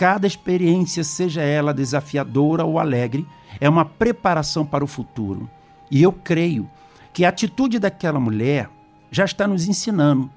Cada 0.00 0.26
experiência, 0.26 1.04
seja 1.04 1.42
ela 1.42 1.74
desafiadora 1.74 2.64
ou 2.64 2.78
alegre, 2.78 3.26
é 3.60 3.68
uma 3.68 3.84
preparação 3.84 4.64
para 4.64 4.82
o 4.82 4.86
futuro. 4.86 5.46
E 5.90 6.02
eu 6.02 6.10
creio 6.10 6.70
que 7.12 7.22
a 7.22 7.28
atitude 7.28 7.78
daquela 7.78 8.18
mulher 8.18 8.70
já 9.10 9.26
está 9.26 9.46
nos 9.46 9.68
ensinando. 9.68 10.30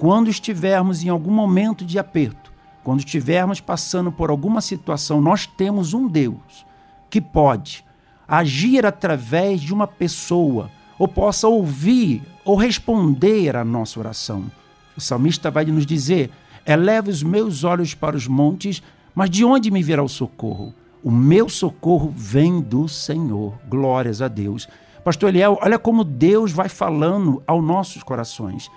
Quando 0.00 0.28
estivermos 0.28 1.04
em 1.04 1.10
algum 1.10 1.30
momento 1.30 1.84
de 1.84 1.96
aperto, 1.96 2.52
quando 2.82 2.98
estivermos 2.98 3.60
passando 3.60 4.10
por 4.10 4.30
alguma 4.30 4.60
situação, 4.60 5.20
nós 5.20 5.46
temos 5.46 5.94
um 5.94 6.08
Deus 6.08 6.66
que 7.08 7.20
pode 7.20 7.84
agir 8.26 8.84
através 8.84 9.60
de 9.60 9.72
uma 9.72 9.86
pessoa, 9.86 10.72
ou 10.98 11.06
possa 11.06 11.46
ouvir 11.46 12.20
ou 12.44 12.56
responder 12.56 13.54
à 13.54 13.64
nossa 13.64 14.00
oração. 14.00 14.50
O 14.96 15.00
salmista 15.00 15.52
vai 15.52 15.64
nos 15.66 15.86
dizer: 15.86 16.32
Eleva 16.66 17.10
os 17.10 17.22
meus 17.22 17.62
olhos 17.62 17.94
para 17.94 18.16
os 18.16 18.26
montes, 18.26 18.82
mas 19.14 19.30
de 19.30 19.44
onde 19.44 19.70
me 19.70 19.82
virá 19.82 20.02
o 20.02 20.08
socorro? 20.08 20.74
O 21.02 21.10
meu 21.10 21.48
socorro 21.48 22.12
vem 22.16 22.60
do 22.60 22.88
Senhor. 22.88 23.54
Glórias 23.68 24.22
a 24.22 24.28
Deus. 24.28 24.66
Pastor 25.04 25.28
Eliel, 25.28 25.58
olha 25.60 25.78
como 25.78 26.02
Deus 26.02 26.50
vai 26.50 26.68
falando 26.68 27.42
aos 27.46 27.62
nossos 27.62 28.02
corações. 28.02 28.70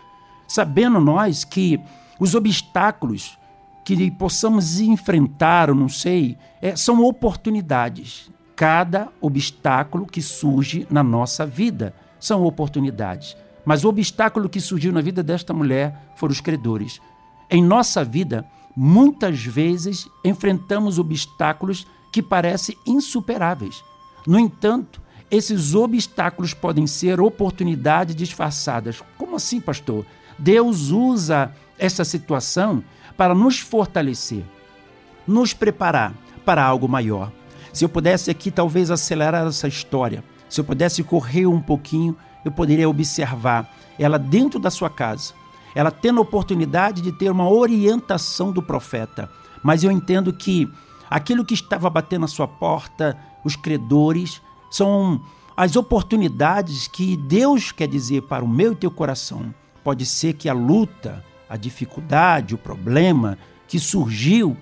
Sabendo 0.48 1.00
nós 1.00 1.44
que 1.44 1.80
os 2.20 2.36
obstáculos 2.36 3.38
que 3.86 4.12
possamos 4.12 4.82
enfrentar, 4.82 5.70
eu 5.70 5.76
não 5.76 5.88
sei, 5.88 6.38
é, 6.62 6.76
são 6.76 7.04
oportunidades. 7.04 8.30
cada 8.58 9.10
obstáculo 9.22 10.08
que 10.08 10.20
surge 10.20 10.88
na 10.90 11.04
nossa 11.04 11.46
vida 11.46 11.94
são 12.20 12.44
oportunidades. 12.44 13.38
Mas 13.64 13.86
o 13.86 13.90
obstáculo 13.90 14.50
que 14.50 14.60
surgiu 14.60 14.92
na 14.92 15.00
vida 15.00 15.22
desta 15.22 15.54
mulher 15.54 16.12
foram 16.16 16.32
os 16.32 16.42
credores. 16.42 17.00
Em 17.50 17.64
nossa 17.64 18.04
vida, 18.04 18.44
muitas 18.80 19.44
vezes 19.44 20.08
enfrentamos 20.24 21.00
obstáculos 21.00 21.88
que 22.12 22.22
parecem 22.22 22.78
insuperáveis. 22.86 23.84
No 24.28 24.38
entanto, 24.38 25.02
esses 25.32 25.74
obstáculos 25.74 26.54
podem 26.54 26.86
ser 26.86 27.20
oportunidades 27.20 28.16
disfarçadas. 28.16 29.02
Como 29.18 29.36
assim, 29.36 29.60
pastor? 29.60 30.06
Deus 30.38 30.92
usa 30.92 31.52
essa 31.80 32.06
situação 32.06 32.84
para 33.18 33.34
nos 33.34 33.58
fortalecer, 33.58 34.44
nos 35.26 35.56
preparar 35.56 36.14
para 36.46 36.64
algo 36.64 36.88
maior. 36.88 37.32
Se 37.74 37.84
eu 37.84 37.90
pudesse 37.90 38.30
aqui 38.30 38.52
talvez 38.52 38.92
acelerar 38.92 39.48
essa 39.48 39.68
história, 39.68 40.24
se 40.48 40.62
eu 40.62 40.64
pudesse 40.64 41.02
correr 41.04 41.48
um 41.48 41.60
pouquinho, 41.60 42.16
eu 42.46 42.52
poderia 42.52 42.88
observar 42.88 43.76
ela 43.98 44.20
dentro 44.20 44.60
da 44.60 44.70
sua 44.70 44.90
casa, 44.90 45.34
ela 45.78 45.92
tendo 45.92 46.18
a 46.18 46.24
oportunidade 46.24 47.04
de 47.04 47.12
ter 47.12 47.30
uma 47.30 47.48
orientação 47.48 48.52
do 48.52 48.64
profeta. 48.64 49.30
Mas 49.62 49.84
eu 49.84 49.92
entendo 49.92 50.34
que 50.34 50.68
aquilo 51.08 51.46
que 51.46 51.54
estava 51.54 51.88
batendo 51.88 52.22
na 52.22 52.28
sua 52.28 52.48
porta, 52.48 53.16
os 53.46 53.56
credores, 53.56 54.42
são 54.72 55.22
as 55.56 55.76
oportunidades 55.76 56.88
que 56.88 57.16
Deus 57.16 57.72
quer 57.72 57.88
dizer 57.88 58.24
para 58.24 58.44
o 58.44 58.48
meu 58.48 58.72
e 58.72 58.76
teu 58.76 58.90
coração. 58.90 59.54
Pode 59.84 60.04
ser 60.04 60.34
que 60.34 60.50
a 60.50 60.54
luta, 60.54 61.24
a 61.48 61.56
dificuldade, 61.56 62.56
o 62.56 62.58
problema 62.58 63.38
que 63.68 63.78
surgiu 63.78 64.58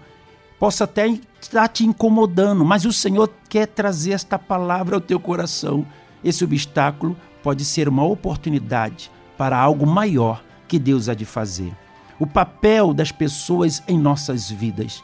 possa 0.59 0.83
até 0.83 1.07
estar 1.39 1.69
te 1.69 1.85
incomodando, 1.85 2.65
mas 2.65 2.83
o 2.83 2.91
Senhor 2.91 3.29
quer 3.47 3.67
trazer 3.67 4.11
esta 4.11 4.37
palavra 4.37 4.97
ao 4.97 5.01
teu 5.01 5.17
coração. 5.17 5.87
Esse 6.21 6.43
obstáculo 6.43 7.15
pode 7.41 7.63
ser 7.63 7.87
uma 7.87 8.03
oportunidade 8.03 9.09
para 9.37 9.57
algo 9.57 9.87
maior 9.87 10.43
que 10.67 10.79
Deus 10.79 11.09
há 11.09 11.13
de 11.13 11.25
fazer. 11.25 11.73
O 12.19 12.25
papel 12.25 12.93
das 12.93 13.11
pessoas 13.11 13.83
em 13.87 13.97
nossas 13.97 14.49
vidas. 14.49 15.03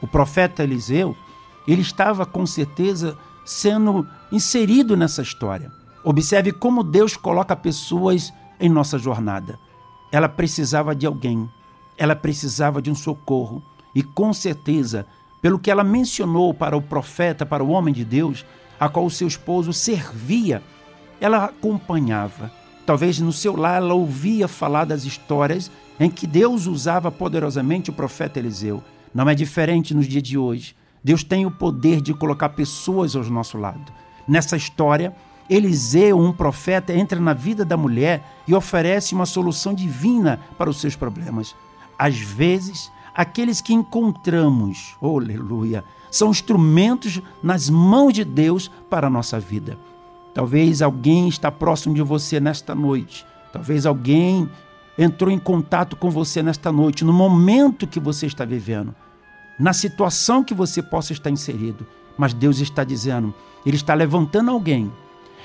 O 0.00 0.06
profeta 0.06 0.62
Eliseu, 0.62 1.16
ele 1.66 1.82
estava 1.82 2.24
com 2.24 2.46
certeza 2.46 3.16
sendo 3.44 4.06
inserido 4.32 4.96
nessa 4.96 5.22
história. 5.22 5.70
Observe 6.04 6.52
como 6.52 6.82
Deus 6.82 7.16
coloca 7.16 7.54
pessoas 7.56 8.32
em 8.60 8.68
nossa 8.68 8.98
jornada. 8.98 9.58
Ela 10.10 10.28
precisava 10.28 10.94
de 10.94 11.06
alguém, 11.06 11.48
ela 11.98 12.14
precisava 12.14 12.80
de 12.80 12.90
um 12.90 12.94
socorro, 12.94 13.62
e 13.94 14.02
com 14.02 14.32
certeza, 14.32 15.06
pelo 15.40 15.58
que 15.58 15.70
ela 15.70 15.82
mencionou 15.82 16.52
para 16.52 16.76
o 16.76 16.82
profeta, 16.82 17.46
para 17.46 17.64
o 17.64 17.70
homem 17.70 17.92
de 17.94 18.04
Deus, 18.04 18.44
a 18.78 18.88
qual 18.88 19.06
o 19.06 19.10
seu 19.10 19.26
esposo 19.26 19.72
servia, 19.72 20.62
ela 21.20 21.44
acompanhava. 21.44 22.52
Talvez 22.86 23.18
no 23.18 23.32
seu 23.32 23.56
lar 23.56 23.82
ela 23.82 23.94
ouvia 23.94 24.46
falar 24.46 24.84
das 24.84 25.04
histórias 25.04 25.70
em 25.98 26.08
que 26.08 26.24
Deus 26.24 26.66
usava 26.66 27.10
poderosamente 27.10 27.90
o 27.90 27.92
profeta 27.92 28.38
Eliseu. 28.38 28.82
Não 29.12 29.28
é 29.28 29.34
diferente 29.34 29.92
nos 29.92 30.06
dias 30.06 30.22
de 30.22 30.38
hoje. 30.38 30.76
Deus 31.02 31.24
tem 31.24 31.44
o 31.44 31.50
poder 31.50 32.00
de 32.00 32.14
colocar 32.14 32.50
pessoas 32.50 33.16
ao 33.16 33.24
nosso 33.24 33.58
lado. 33.58 33.92
Nessa 34.26 34.56
história, 34.56 35.14
Eliseu, 35.50 36.18
um 36.18 36.32
profeta, 36.32 36.94
entra 36.94 37.18
na 37.18 37.32
vida 37.32 37.64
da 37.64 37.76
mulher 37.76 38.22
e 38.46 38.54
oferece 38.54 39.14
uma 39.14 39.26
solução 39.26 39.74
divina 39.74 40.38
para 40.56 40.70
os 40.70 40.80
seus 40.80 40.94
problemas. 40.94 41.56
Às 41.98 42.18
vezes, 42.18 42.90
aqueles 43.14 43.60
que 43.60 43.72
encontramos, 43.72 44.96
oh, 45.00 45.18
aleluia, 45.18 45.82
são 46.10 46.30
instrumentos 46.30 47.20
nas 47.42 47.68
mãos 47.68 48.12
de 48.12 48.24
Deus 48.24 48.70
para 48.88 49.08
a 49.08 49.10
nossa 49.10 49.40
vida. 49.40 49.76
Talvez 50.36 50.82
alguém 50.82 51.28
está 51.28 51.50
próximo 51.50 51.94
de 51.94 52.02
você 52.02 52.38
nesta 52.38 52.74
noite. 52.74 53.26
Talvez 53.52 53.86
alguém 53.86 54.48
entrou 54.98 55.30
em 55.30 55.38
contato 55.38 55.96
com 55.96 56.10
você 56.10 56.42
nesta 56.42 56.70
noite, 56.70 57.04
no 57.04 57.12
momento 57.12 57.86
que 57.86 57.98
você 57.98 58.26
está 58.26 58.44
vivendo, 58.44 58.94
na 59.58 59.72
situação 59.72 60.44
que 60.44 60.52
você 60.52 60.82
possa 60.82 61.12
estar 61.12 61.30
inserido. 61.30 61.86
Mas 62.18 62.34
Deus 62.34 62.60
está 62.60 62.84
dizendo, 62.84 63.34
Ele 63.64 63.76
está 63.76 63.94
levantando 63.94 64.50
alguém 64.50 64.92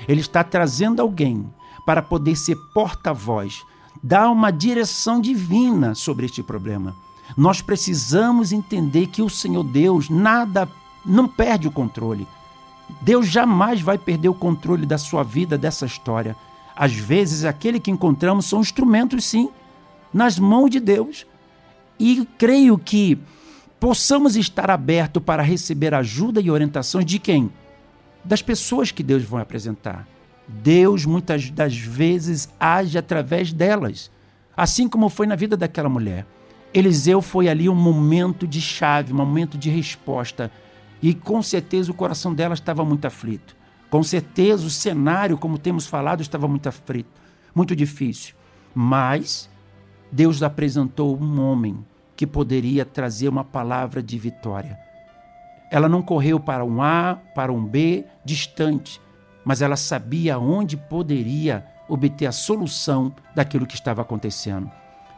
ele 0.08 0.20
está 0.20 0.42
trazendo 0.42 1.00
alguém 1.00 1.44
para 1.84 2.02
poder 2.02 2.36
ser 2.36 2.56
porta-voz, 2.72 3.62
dar 4.02 4.30
uma 4.30 4.50
direção 4.50 5.20
divina 5.20 5.94
sobre 5.94 6.26
este 6.26 6.42
problema. 6.42 6.94
Nós 7.36 7.62
precisamos 7.62 8.52
entender 8.52 9.06
que 9.06 9.22
o 9.22 9.30
Senhor 9.30 9.62
Deus 9.62 10.08
nada 10.08 10.68
não 11.04 11.26
perde 11.26 11.66
o 11.66 11.72
controle. 11.72 12.26
Deus 13.00 13.26
jamais 13.28 13.80
vai 13.80 13.96
perder 13.96 14.28
o 14.28 14.34
controle 14.34 14.86
da 14.86 14.98
sua 14.98 15.22
vida, 15.22 15.56
dessa 15.56 15.86
história. 15.86 16.36
Às 16.76 16.92
vezes, 16.92 17.44
aquele 17.44 17.80
que 17.80 17.90
encontramos 17.90 18.46
são 18.46 18.60
instrumentos, 18.60 19.24
sim, 19.24 19.48
nas 20.12 20.38
mãos 20.38 20.70
de 20.70 20.80
Deus. 20.80 21.26
E 21.98 22.26
creio 22.38 22.76
que 22.78 23.18
possamos 23.80 24.36
estar 24.36 24.70
abertos 24.70 25.22
para 25.22 25.42
receber 25.42 25.94
ajuda 25.94 26.40
e 26.40 26.50
orientações 26.50 27.06
de 27.06 27.18
quem? 27.18 27.50
das 28.24 28.42
pessoas 28.42 28.90
que 28.90 29.02
Deus 29.02 29.24
vai 29.24 29.42
apresentar. 29.42 30.06
Deus 30.46 31.04
muitas 31.04 31.50
das 31.50 31.76
vezes 31.76 32.48
age 32.58 32.98
através 32.98 33.52
delas, 33.52 34.10
assim 34.56 34.88
como 34.88 35.08
foi 35.08 35.26
na 35.26 35.36
vida 35.36 35.56
daquela 35.56 35.88
mulher. 35.88 36.26
Eliseu 36.74 37.20
foi 37.20 37.48
ali 37.48 37.68
um 37.68 37.74
momento 37.74 38.46
de 38.46 38.60
chave, 38.60 39.12
um 39.12 39.16
momento 39.16 39.58
de 39.58 39.70
resposta, 39.70 40.50
e 41.02 41.12
com 41.12 41.42
certeza 41.42 41.90
o 41.90 41.94
coração 41.94 42.32
dela 42.32 42.54
estava 42.54 42.84
muito 42.84 43.04
aflito. 43.04 43.56
Com 43.90 44.02
certeza 44.02 44.66
o 44.66 44.70
cenário, 44.70 45.36
como 45.36 45.58
temos 45.58 45.86
falado, 45.86 46.22
estava 46.22 46.48
muito 46.48 46.68
aflito, 46.68 47.10
muito 47.54 47.76
difícil. 47.76 48.34
Mas 48.74 49.50
Deus 50.10 50.42
apresentou 50.42 51.18
um 51.20 51.40
homem 51.40 51.84
que 52.16 52.26
poderia 52.26 52.84
trazer 52.86 53.28
uma 53.28 53.44
palavra 53.44 54.02
de 54.02 54.18
vitória 54.18 54.78
ela 55.72 55.88
não 55.88 56.02
correu 56.02 56.38
para 56.38 56.62
um 56.62 56.82
A, 56.82 57.18
para 57.34 57.50
um 57.50 57.64
B 57.64 58.04
distante, 58.22 59.00
mas 59.42 59.62
ela 59.62 59.74
sabia 59.74 60.38
onde 60.38 60.76
poderia 60.76 61.66
obter 61.88 62.26
a 62.26 62.32
solução 62.32 63.10
daquilo 63.34 63.66
que 63.66 63.74
estava 63.74 64.02
acontecendo. 64.02 64.70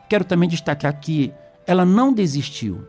Quero 0.09 0.25
também 0.25 0.49
destacar 0.49 0.97
que 1.01 1.35
ela 1.67 1.85
não 1.85 2.13
desistiu. 2.13 2.87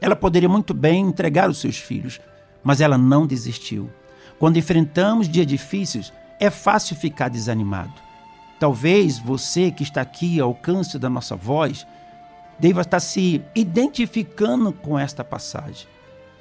Ela 0.00 0.16
poderia 0.16 0.48
muito 0.48 0.74
bem 0.74 1.06
entregar 1.06 1.48
os 1.48 1.58
seus 1.58 1.76
filhos, 1.76 2.20
mas 2.62 2.80
ela 2.80 2.98
não 2.98 3.26
desistiu. 3.26 3.90
Quando 4.38 4.58
enfrentamos 4.58 5.28
dias 5.28 5.46
difíceis, 5.46 6.12
é 6.38 6.50
fácil 6.50 6.96
ficar 6.96 7.28
desanimado. 7.28 7.94
Talvez 8.58 9.18
você 9.18 9.70
que 9.70 9.82
está 9.82 10.00
aqui 10.00 10.40
ao 10.40 10.48
alcance 10.48 10.98
da 10.98 11.08
nossa 11.08 11.36
voz 11.36 11.86
deva 12.58 12.82
estar 12.82 13.00
se 13.00 13.42
identificando 13.54 14.72
com 14.72 14.98
esta 14.98 15.22
passagem 15.22 15.86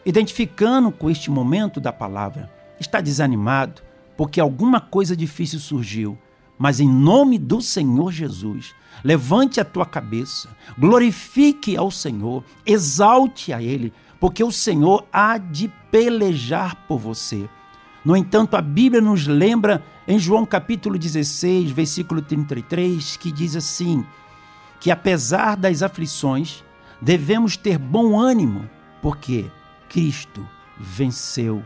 identificando 0.05 0.91
com 0.91 1.09
este 1.09 1.31
momento 1.31 1.81
da 1.81 1.91
palavra, 1.91 2.49
está 2.79 3.01
desanimado 3.01 3.81
porque 4.15 4.39
alguma 4.39 4.79
coisa 4.79 5.17
difícil 5.17 5.59
surgiu, 5.59 6.17
mas 6.57 6.79
em 6.79 6.87
nome 6.87 7.37
do 7.37 7.59
Senhor 7.59 8.11
Jesus, 8.11 8.73
levante 9.05 9.61
a 9.61 9.63
tua 9.63 9.85
cabeça, 9.85 10.49
glorifique 10.75 11.77
ao 11.77 11.91
Senhor, 11.91 12.43
exalte 12.65 13.53
a 13.53 13.61
Ele, 13.61 13.93
porque 14.19 14.43
o 14.43 14.51
Senhor 14.51 15.05
há 15.13 15.37
de 15.37 15.71
pelejar 15.91 16.75
por 16.87 16.97
você. 16.97 17.47
No 18.03 18.17
entanto, 18.17 18.57
a 18.57 18.61
Bíblia 18.63 18.99
nos 18.99 19.27
lembra 19.27 19.83
em 20.07 20.17
João 20.17 20.43
capítulo 20.43 20.97
16, 20.97 21.69
versículo 21.69 22.19
33, 22.19 23.15
que 23.17 23.31
diz 23.31 23.55
assim: 23.55 24.03
que 24.79 24.89
apesar 24.89 25.55
das 25.55 25.83
aflições, 25.83 26.63
devemos 26.99 27.55
ter 27.55 27.77
bom 27.77 28.19
ânimo, 28.19 28.67
porque 29.03 29.45
Cristo 29.87 30.47
venceu. 30.79 31.63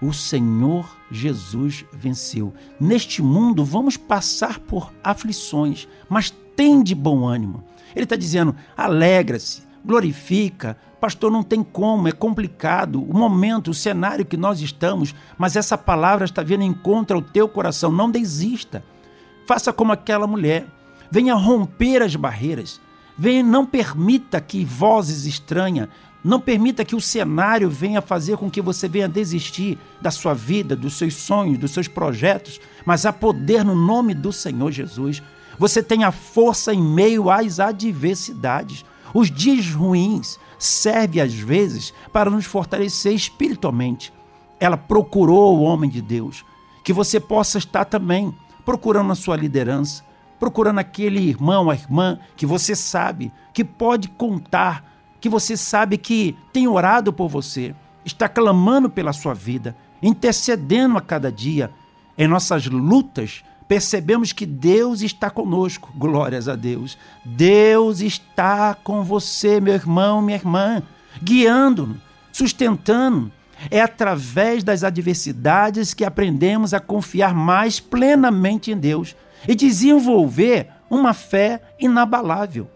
O 0.00 0.12
Senhor 0.12 0.96
Jesus 1.10 1.84
venceu. 1.92 2.54
Neste 2.78 3.22
mundo 3.22 3.64
vamos 3.64 3.96
passar 3.96 4.60
por 4.60 4.92
aflições, 5.02 5.88
mas 6.08 6.32
tem 6.56 6.82
de 6.82 6.94
bom 6.94 7.26
ânimo. 7.26 7.62
Ele 7.94 8.04
está 8.04 8.16
dizendo: 8.16 8.56
alegra-se, 8.76 9.62
glorifica. 9.84 10.76
Pastor, 10.98 11.30
não 11.30 11.42
tem 11.42 11.62
como, 11.62 12.08
é 12.08 12.12
complicado 12.12 13.02
o 13.02 13.14
momento, 13.14 13.70
o 13.70 13.74
cenário 13.74 14.24
que 14.24 14.36
nós 14.36 14.60
estamos, 14.60 15.14
mas 15.36 15.54
essa 15.54 15.76
palavra 15.76 16.24
está 16.24 16.42
vindo 16.42 16.62
em 16.62 16.72
contra 16.72 17.16
o 17.16 17.22
teu 17.22 17.46
coração. 17.46 17.92
Não 17.92 18.10
desista. 18.10 18.82
Faça 19.46 19.72
como 19.72 19.92
aquela 19.92 20.26
mulher. 20.26 20.66
Venha 21.10 21.34
romper 21.34 22.02
as 22.02 22.16
barreiras. 22.16 22.80
Venha, 23.16 23.42
não 23.42 23.64
permita 23.64 24.40
que 24.40 24.64
vozes 24.64 25.26
estranhas 25.26 25.88
não 26.26 26.40
permita 26.40 26.84
que 26.84 26.96
o 26.96 27.00
cenário 27.00 27.70
venha 27.70 28.02
fazer 28.02 28.36
com 28.36 28.50
que 28.50 28.60
você 28.60 28.88
venha 28.88 29.08
desistir 29.08 29.78
da 30.02 30.10
sua 30.10 30.34
vida, 30.34 30.74
dos 30.74 30.94
seus 30.94 31.14
sonhos, 31.14 31.56
dos 31.56 31.70
seus 31.70 31.86
projetos, 31.86 32.60
mas 32.84 33.06
há 33.06 33.12
poder 33.12 33.64
no 33.64 33.76
nome 33.76 34.12
do 34.12 34.32
Senhor 34.32 34.72
Jesus. 34.72 35.22
Você 35.58 35.82
tem 35.82 36.04
a 36.04 36.12
força 36.12 36.74
em 36.74 36.82
meio 36.82 37.30
às 37.30 37.60
adversidades. 37.60 38.84
Os 39.14 39.30
dias 39.30 39.70
ruins 39.70 40.38
servem 40.58 41.22
às 41.22 41.34
vezes 41.34 41.92
para 42.12 42.30
nos 42.30 42.44
fortalecer 42.44 43.14
espiritualmente. 43.14 44.12
ela 44.58 44.76
procurou 44.76 45.58
o 45.58 45.62
homem 45.62 45.90
de 45.90 46.00
Deus. 46.00 46.44
Que 46.82 46.92
você 46.92 47.20
possa 47.20 47.58
estar 47.58 47.84
também 47.84 48.34
procurando 48.64 49.12
a 49.12 49.14
sua 49.14 49.36
liderança, 49.36 50.02
procurando 50.40 50.78
aquele 50.78 51.20
irmão, 51.20 51.70
a 51.70 51.74
irmã 51.74 52.18
que 52.36 52.46
você 52.46 52.74
sabe 52.74 53.32
que 53.52 53.64
pode 53.64 54.08
contar, 54.08 54.84
que 55.20 55.28
você 55.28 55.56
sabe 55.56 55.98
que 55.98 56.36
tem 56.52 56.66
orado 56.66 57.12
por 57.12 57.28
você, 57.28 57.74
está 58.04 58.28
clamando 58.28 58.88
pela 58.88 59.12
sua 59.12 59.34
vida, 59.34 59.76
intercedendo 60.02 60.96
a 60.96 61.00
cada 61.00 61.30
dia. 61.30 61.70
Em 62.18 62.26
nossas 62.26 62.66
lutas, 62.66 63.44
percebemos 63.68 64.32
que 64.32 64.46
Deus 64.46 65.02
está 65.02 65.30
conosco. 65.30 65.92
Glórias 65.96 66.48
a 66.48 66.56
Deus. 66.56 66.96
Deus 67.24 68.00
está 68.00 68.74
com 68.74 69.02
você, 69.02 69.60
meu 69.60 69.74
irmão, 69.74 70.22
minha 70.22 70.38
irmã, 70.38 70.82
guiando, 71.22 71.96
sustentando. 72.32 73.30
É 73.70 73.80
através 73.80 74.62
das 74.62 74.84
adversidades 74.84 75.94
que 75.94 76.04
aprendemos 76.04 76.74
a 76.74 76.80
confiar 76.80 77.34
mais 77.34 77.80
plenamente 77.80 78.70
em 78.70 78.76
Deus 78.76 79.16
e 79.48 79.54
desenvolver 79.54 80.68
uma 80.90 81.14
fé 81.14 81.62
inabalável. 81.80 82.68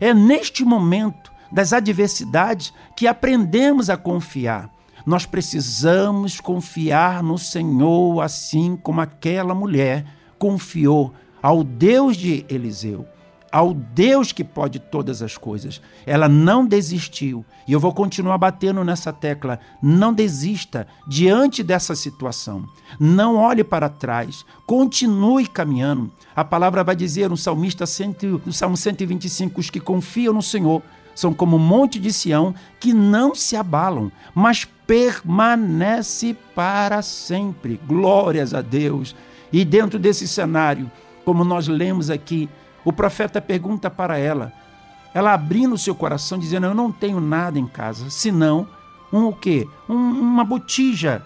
É 0.00 0.14
neste 0.14 0.64
momento 0.64 1.30
das 1.50 1.72
adversidades 1.72 2.72
que 2.96 3.06
aprendemos 3.08 3.90
a 3.90 3.96
confiar. 3.96 4.70
Nós 5.04 5.26
precisamos 5.26 6.40
confiar 6.40 7.22
no 7.22 7.36
Senhor, 7.36 8.20
assim 8.20 8.76
como 8.76 9.00
aquela 9.00 9.54
mulher 9.54 10.04
confiou 10.40 11.12
ao 11.42 11.62
Deus 11.62 12.16
de 12.16 12.46
Eliseu, 12.48 13.06
ao 13.52 13.74
Deus 13.74 14.32
que 14.32 14.42
pode 14.42 14.78
todas 14.78 15.22
as 15.22 15.36
coisas. 15.36 15.82
Ela 16.06 16.28
não 16.28 16.64
desistiu. 16.64 17.44
E 17.68 17.72
eu 17.72 17.80
vou 17.80 17.92
continuar 17.92 18.38
batendo 18.38 18.82
nessa 18.82 19.12
tecla. 19.12 19.60
Não 19.82 20.14
desista 20.14 20.86
diante 21.06 21.62
dessa 21.62 21.94
situação. 21.94 22.64
Não 22.98 23.36
olhe 23.36 23.62
para 23.62 23.88
trás. 23.88 24.46
Continue 24.66 25.46
caminhando. 25.46 26.10
A 26.34 26.44
palavra 26.44 26.82
vai 26.82 26.96
dizer 26.96 27.28
no 27.28 27.36
salmista 27.36 27.84
no 28.46 28.52
Salmo 28.52 28.76
125: 28.76 29.60
os 29.60 29.68
que 29.68 29.80
confiam 29.80 30.32
no 30.32 30.42
Senhor 30.42 30.82
são 31.14 31.34
como 31.34 31.56
um 31.56 31.60
monte 31.60 31.98
de 31.98 32.12
Sião 32.12 32.54
que 32.78 32.94
não 32.94 33.34
se 33.34 33.56
abalam, 33.56 34.10
mas 34.34 34.64
permanece 34.86 36.34
para 36.54 37.02
sempre. 37.02 37.78
Glórias 37.86 38.54
a 38.54 38.62
Deus. 38.62 39.14
E 39.52 39.64
dentro 39.64 39.98
desse 39.98 40.28
cenário, 40.28 40.90
como 41.24 41.44
nós 41.44 41.68
lemos 41.68 42.10
aqui, 42.10 42.48
o 42.84 42.92
profeta 42.92 43.40
pergunta 43.40 43.90
para 43.90 44.18
ela, 44.18 44.52
ela 45.12 45.34
abrindo 45.34 45.74
o 45.74 45.78
seu 45.78 45.94
coração, 45.94 46.38
dizendo: 46.38 46.66
Eu 46.66 46.74
não 46.74 46.90
tenho 46.92 47.20
nada 47.20 47.58
em 47.58 47.66
casa, 47.66 48.08
senão 48.10 48.66
um 49.12 49.26
o 49.26 49.32
quê? 49.34 49.68
Um, 49.88 49.94
uma 49.94 50.44
botija, 50.44 51.24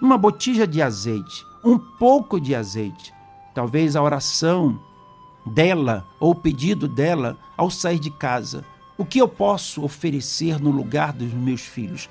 uma 0.00 0.16
botija 0.16 0.66
de 0.66 0.80
azeite, 0.80 1.44
um 1.64 1.78
pouco 1.78 2.40
de 2.40 2.54
azeite. 2.54 3.12
Talvez 3.52 3.96
a 3.96 4.02
oração 4.02 4.78
dela 5.44 6.06
ou 6.18 6.30
o 6.30 6.34
pedido 6.34 6.88
dela 6.88 7.36
ao 7.56 7.70
sair 7.70 7.98
de 7.98 8.10
casa. 8.10 8.64
O 8.96 9.04
que 9.04 9.18
eu 9.18 9.28
posso 9.28 9.84
oferecer 9.84 10.60
no 10.60 10.70
lugar 10.70 11.12
dos 11.12 11.32
meus 11.32 11.60
filhos? 11.60 12.08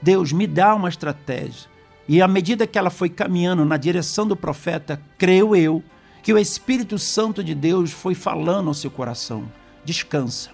Deus, 0.00 0.32
me 0.32 0.46
dá 0.46 0.74
uma 0.74 0.88
estratégia. 0.88 1.70
E 2.08 2.20
à 2.20 2.28
medida 2.28 2.66
que 2.66 2.78
ela 2.78 2.90
foi 2.90 3.08
caminhando 3.08 3.64
na 3.64 3.76
direção 3.76 4.26
do 4.26 4.36
profeta, 4.36 5.00
creio 5.16 5.54
eu 5.54 5.82
que 6.22 6.32
o 6.32 6.38
Espírito 6.38 6.98
Santo 6.98 7.42
de 7.42 7.54
Deus 7.54 7.90
foi 7.90 8.14
falando 8.14 8.68
ao 8.68 8.74
seu 8.74 8.90
coração: 8.90 9.44
descansa, 9.84 10.50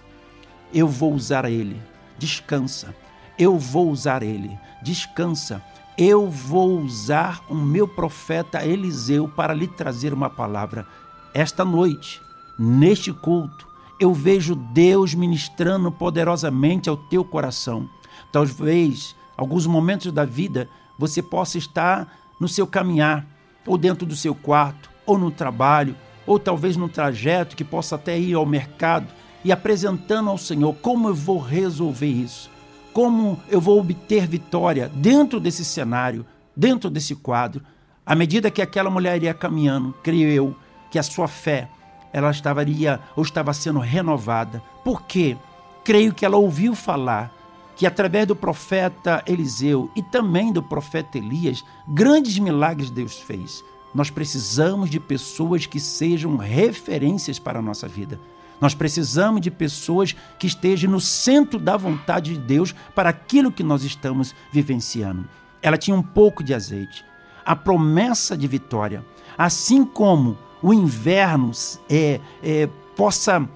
eu 0.73 0.87
vou 0.87 1.13
usar 1.13 1.45
ele. 1.45 1.81
Descansa, 2.19 2.95
eu 3.39 3.57
vou 3.59 3.91
usar 3.91 4.23
ele. 4.23 4.59
Descansa, 4.83 5.63
eu 5.97 6.29
vou 6.29 6.81
usar 6.81 7.45
o 7.49 7.55
meu 7.55 7.87
profeta 7.87 8.65
Eliseu 8.65 9.29
para 9.29 9.55
lhe 9.55 9.67
trazer 9.69 10.13
uma 10.13 10.29
palavra. 10.29 10.87
Esta 11.33 11.65
noite, 11.65 12.21
neste 12.59 13.13
culto, 13.13 13.67
eu 14.01 14.13
vejo 14.13 14.55
Deus 14.55 15.15
ministrando 15.15 15.91
poderosamente 15.91 16.89
ao 16.89 16.97
teu 16.97 17.25
coração. 17.25 17.89
Talvez, 18.31 19.15
alguns 19.37 19.67
momentos 19.67 20.13
da 20.13 20.25
vida, 20.25 20.69
você 20.99 21.23
possa 21.23 21.57
estar 21.57 22.13
no 22.41 22.49
seu 22.49 22.67
caminhar, 22.67 23.25
ou 23.65 23.79
dentro 23.79 24.05
do 24.05 24.17
seu 24.17 24.35
quarto, 24.35 24.91
ou 25.07 25.17
no 25.17 25.31
trabalho, 25.31 25.97
ou 26.27 26.39
talvez 26.39 26.77
no 26.77 26.89
trajeto 26.89 27.57
que 27.57 27.65
possa 27.65 27.95
até 27.95 28.19
ir 28.19 28.35
ao 28.35 28.45
mercado 28.45 29.07
e 29.45 29.53
apresentando 29.53 30.29
ao 30.29 30.37
Senhor 30.37 30.75
como 30.75 31.09
eu 31.09 31.15
vou 31.15 31.39
resolver 31.39 32.07
isso, 32.07 32.51
como 32.93 33.39
eu 33.49 33.61
vou 33.61 33.79
obter 33.79 34.27
vitória 34.27 34.91
dentro 34.95 35.41
desse 35.41 35.65
cenário, 35.65 36.27
dentro 36.55 36.91
desse 36.91 37.15
quadro. 37.15 37.63
À 38.05 38.15
medida 38.15 38.51
que 38.51 38.61
aquela 38.61 38.91
mulher 38.91 39.23
ia 39.23 39.33
caminhando, 39.33 39.95
creio 40.03 40.29
eu 40.29 40.57
que 40.91 40.99
a 40.99 41.03
sua 41.03 41.29
fé 41.29 41.69
ela 42.13 42.31
estaria 42.31 43.01
ou 43.15 43.23
estava 43.23 43.53
sendo 43.53 43.79
renovada. 43.79 44.63
Por 44.85 45.03
quê? 45.03 45.37
Creio 45.85 46.13
que 46.13 46.25
ela 46.25 46.37
ouviu 46.37 46.75
falar 46.75 47.33
que 47.79 47.87
através 47.87 48.27
do 48.27 48.35
profeta 48.35 49.23
Eliseu 49.25 49.89
e 49.95 50.03
também 50.03 50.53
do 50.53 50.61
profeta 50.61 51.17
Elias, 51.17 51.65
grandes 51.87 52.37
milagres 52.37 52.91
Deus 52.91 53.21
fez. 53.21 53.65
Nós 53.95 54.11
precisamos 54.11 54.91
de 54.91 54.99
pessoas 54.99 55.65
que 55.65 55.79
sejam 55.79 56.37
referências 56.37 57.39
para 57.39 57.61
a 57.61 57.63
nossa 57.63 57.87
vida. 57.87 58.19
Nós 58.61 58.75
precisamos 58.75 59.41
de 59.41 59.49
pessoas 59.49 60.15
que 60.41 60.49
estejam 60.49 60.91
no 60.91 61.01
centro 61.01 61.57
da 61.57 61.77
vontade 61.77 62.35
de 62.35 62.41
Deus 62.41 62.75
para 62.97 63.11
aquilo 63.11 63.53
que 63.53 63.63
nós 63.63 63.85
estamos 63.85 64.35
vivenciando. 64.51 65.29
Ela 65.63 65.79
tinha 65.79 65.97
um 65.97 66.03
pouco 66.03 66.43
de 66.43 66.53
azeite. 66.53 67.05
A 67.47 67.55
promessa 67.55 68.37
de 68.37 68.49
vitória, 68.49 69.05
assim 69.39 69.85
como 69.85 70.37
o 70.61 70.75
inverno 70.75 71.53
é, 71.89 72.21
é, 72.43 72.69
possa 72.97 73.49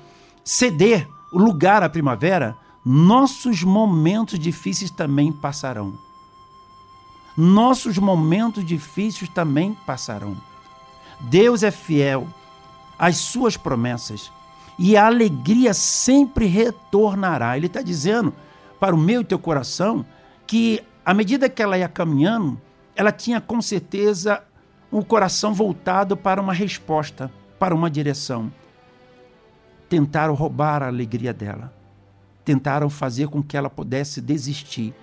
ceder 0.45 1.09
lugar 1.33 1.83
à 1.83 1.89
primavera, 1.89 2.57
nossos 2.85 3.62
momentos 3.62 4.38
difíceis 4.38 4.90
também 4.90 5.33
passarão. 5.33 5.95
Nossos 7.37 7.97
momentos 7.97 8.64
difíceis 8.64 9.31
também 9.31 9.75
passarão. 9.87 10.37
Deus 11.21 11.62
é 11.62 11.71
fiel 11.71 12.27
às 12.99 13.16
suas 13.16 13.57
promessas 13.57 14.31
e 14.79 14.97
a 14.97 15.07
alegria 15.07 15.73
sempre 15.73 16.47
retornará. 16.47 17.57
Ele 17.57 17.66
está 17.66 17.81
dizendo 17.81 18.35
para 18.81 18.95
o 18.95 18.99
meu 18.99 19.21
e 19.21 19.25
teu 19.25 19.38
coração 19.38 20.05
que, 20.47 20.83
à 21.05 21.14
medida 21.14 21.49
que 21.49 21.62
ela 21.62 21.79
ia 21.79 21.88
caminhando, 21.88 22.61
ela 22.97 23.12
tinha 23.12 23.40
com 23.40 23.62
certeza 23.62 24.42
o 24.90 25.04
coração 25.04 25.54
voltado 25.54 26.17
para 26.17 26.40
uma 26.40 26.52
resposta, 26.52 27.33
para 27.59 27.75
uma 27.75 27.88
direção. 27.88 28.52
Tentaram 29.88 30.35
roubar 30.35 30.83
a 30.83 30.88
alegria 30.88 31.33
dela, 31.33 31.73
tentaram 32.45 32.90
fazer 32.90 33.29
com 33.29 33.43
que 33.43 33.57
ela 33.57 33.71
pudesse 33.71 34.21
desistir, 34.21 34.95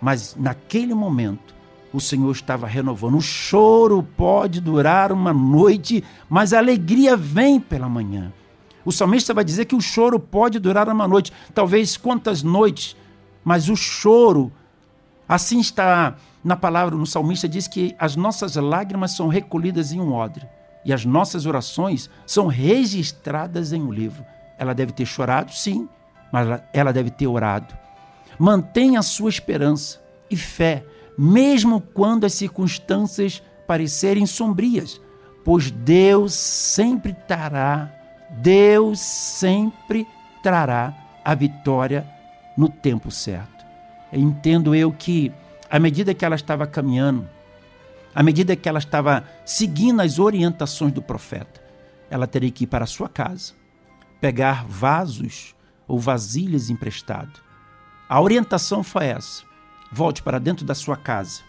mas 0.00 0.36
naquele 0.38 0.94
momento 0.94 1.54
o 1.92 2.00
Senhor 2.00 2.30
estava 2.30 2.66
renovando. 2.66 3.16
O 3.16 3.20
choro 3.20 4.02
pode 4.02 4.60
durar 4.60 5.12
uma 5.12 5.32
noite, 5.32 6.04
mas 6.28 6.52
a 6.52 6.58
alegria 6.58 7.16
vem 7.16 7.58
pela 7.58 7.88
manhã. 7.88 8.32
O 8.84 8.92
salmista 8.92 9.34
vai 9.34 9.44
dizer 9.44 9.66
que 9.66 9.74
o 9.74 9.80
choro 9.80 10.18
pode 10.18 10.58
durar 10.58 10.88
uma 10.88 11.06
noite, 11.06 11.32
talvez 11.54 11.96
quantas 11.96 12.42
noites, 12.42 12.96
mas 13.44 13.68
o 13.68 13.76
choro, 13.76 14.52
assim 15.28 15.60
está 15.60 16.16
na 16.42 16.56
palavra, 16.56 16.96
no 16.96 17.06
salmista 17.06 17.48
diz 17.48 17.68
que 17.68 17.94
as 17.98 18.16
nossas 18.16 18.56
lágrimas 18.56 19.12
são 19.12 19.28
recolhidas 19.28 19.92
em 19.92 20.00
um 20.00 20.12
odre 20.12 20.46
e 20.84 20.92
as 20.92 21.04
nossas 21.04 21.44
orações 21.44 22.08
são 22.26 22.46
registradas 22.46 23.72
em 23.72 23.82
um 23.82 23.92
livro. 23.92 24.24
Ela 24.56 24.74
deve 24.74 24.92
ter 24.92 25.04
chorado, 25.04 25.52
sim, 25.52 25.88
mas 26.32 26.60
ela 26.72 26.92
deve 26.92 27.10
ter 27.10 27.26
orado. 27.26 27.74
Mantenha 28.38 29.00
a 29.00 29.02
sua 29.02 29.30
esperança 29.30 30.00
e 30.30 30.36
fé, 30.36 30.84
mesmo 31.16 31.80
quando 31.80 32.24
as 32.24 32.34
circunstâncias 32.34 33.42
parecerem 33.66 34.26
sombrias, 34.26 35.00
pois 35.44 35.70
Deus 35.70 36.34
sempre 36.34 37.14
trará, 37.26 37.92
Deus 38.30 39.00
sempre 39.00 40.06
trará 40.42 40.94
a 41.24 41.34
vitória 41.34 42.06
no 42.56 42.68
tempo 42.68 43.10
certo. 43.10 43.64
Entendo 44.12 44.74
eu 44.74 44.92
que 44.92 45.32
à 45.70 45.78
medida 45.78 46.14
que 46.14 46.24
ela 46.24 46.36
estava 46.36 46.66
caminhando, 46.66 47.28
à 48.14 48.22
medida 48.22 48.56
que 48.56 48.68
ela 48.68 48.78
estava 48.78 49.24
seguindo 49.44 50.00
as 50.00 50.18
orientações 50.18 50.92
do 50.92 51.02
profeta, 51.02 51.60
ela 52.10 52.26
teria 52.26 52.50
que 52.50 52.64
ir 52.64 52.66
para 52.66 52.84
a 52.84 52.86
sua 52.86 53.08
casa, 53.08 53.52
pegar 54.20 54.64
vasos 54.66 55.54
ou 55.88 55.98
vasilhas 55.98 56.70
emprestados. 56.70 57.42
A 58.08 58.20
orientação 58.20 58.84
foi 58.84 59.06
essa: 59.06 59.42
volte 59.90 60.22
para 60.22 60.38
dentro 60.38 60.64
da 60.64 60.74
sua 60.74 60.96
casa 60.96 61.40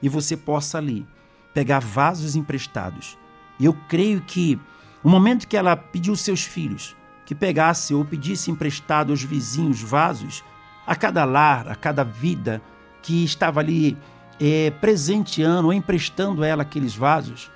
e 0.00 0.08
você 0.08 0.36
possa 0.36 0.78
ali 0.78 1.06
pegar 1.52 1.80
vasos 1.80 2.36
emprestados. 2.36 3.18
E 3.58 3.64
eu 3.66 3.74
creio 3.88 4.22
que 4.22 4.58
o 5.02 5.08
momento 5.08 5.46
que 5.46 5.56
ela 5.56 5.76
pediu 5.76 6.14
seus 6.16 6.44
filhos 6.44 6.96
que 7.30 7.34
pegasse 7.34 7.94
ou 7.94 8.04
pedisse 8.04 8.50
emprestado 8.50 9.12
aos 9.12 9.22
vizinhos 9.22 9.80
vasos, 9.80 10.42
a 10.84 10.96
cada 10.96 11.24
lar, 11.24 11.68
a 11.68 11.76
cada 11.76 12.02
vida, 12.02 12.60
que 13.02 13.22
estava 13.22 13.60
ali 13.60 13.96
é, 14.40 14.72
presenteando 14.72 15.68
ou 15.68 15.72
emprestando 15.72 16.42
ela 16.42 16.62
aqueles 16.62 16.96
vasos, 16.96 17.48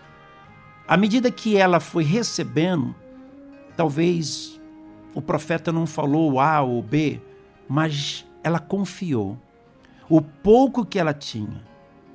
à 0.87 0.97
medida 0.97 1.31
que 1.31 1.57
ela 1.57 1.81
foi 1.81 2.05
recebendo, 2.05 2.95
talvez 3.77 4.54
o 5.15 5.23
profeta 5.23 5.73
não 5.73 5.87
falou 5.87 6.41
A 6.41 6.61
ou 6.61 6.83
B, 6.83 7.21
mas 7.69 8.27
ela 8.43 8.59
confiou. 8.59 9.39
O 10.09 10.21
pouco 10.21 10.85
que 10.85 10.99
ela 10.99 11.15
tinha, 11.15 11.63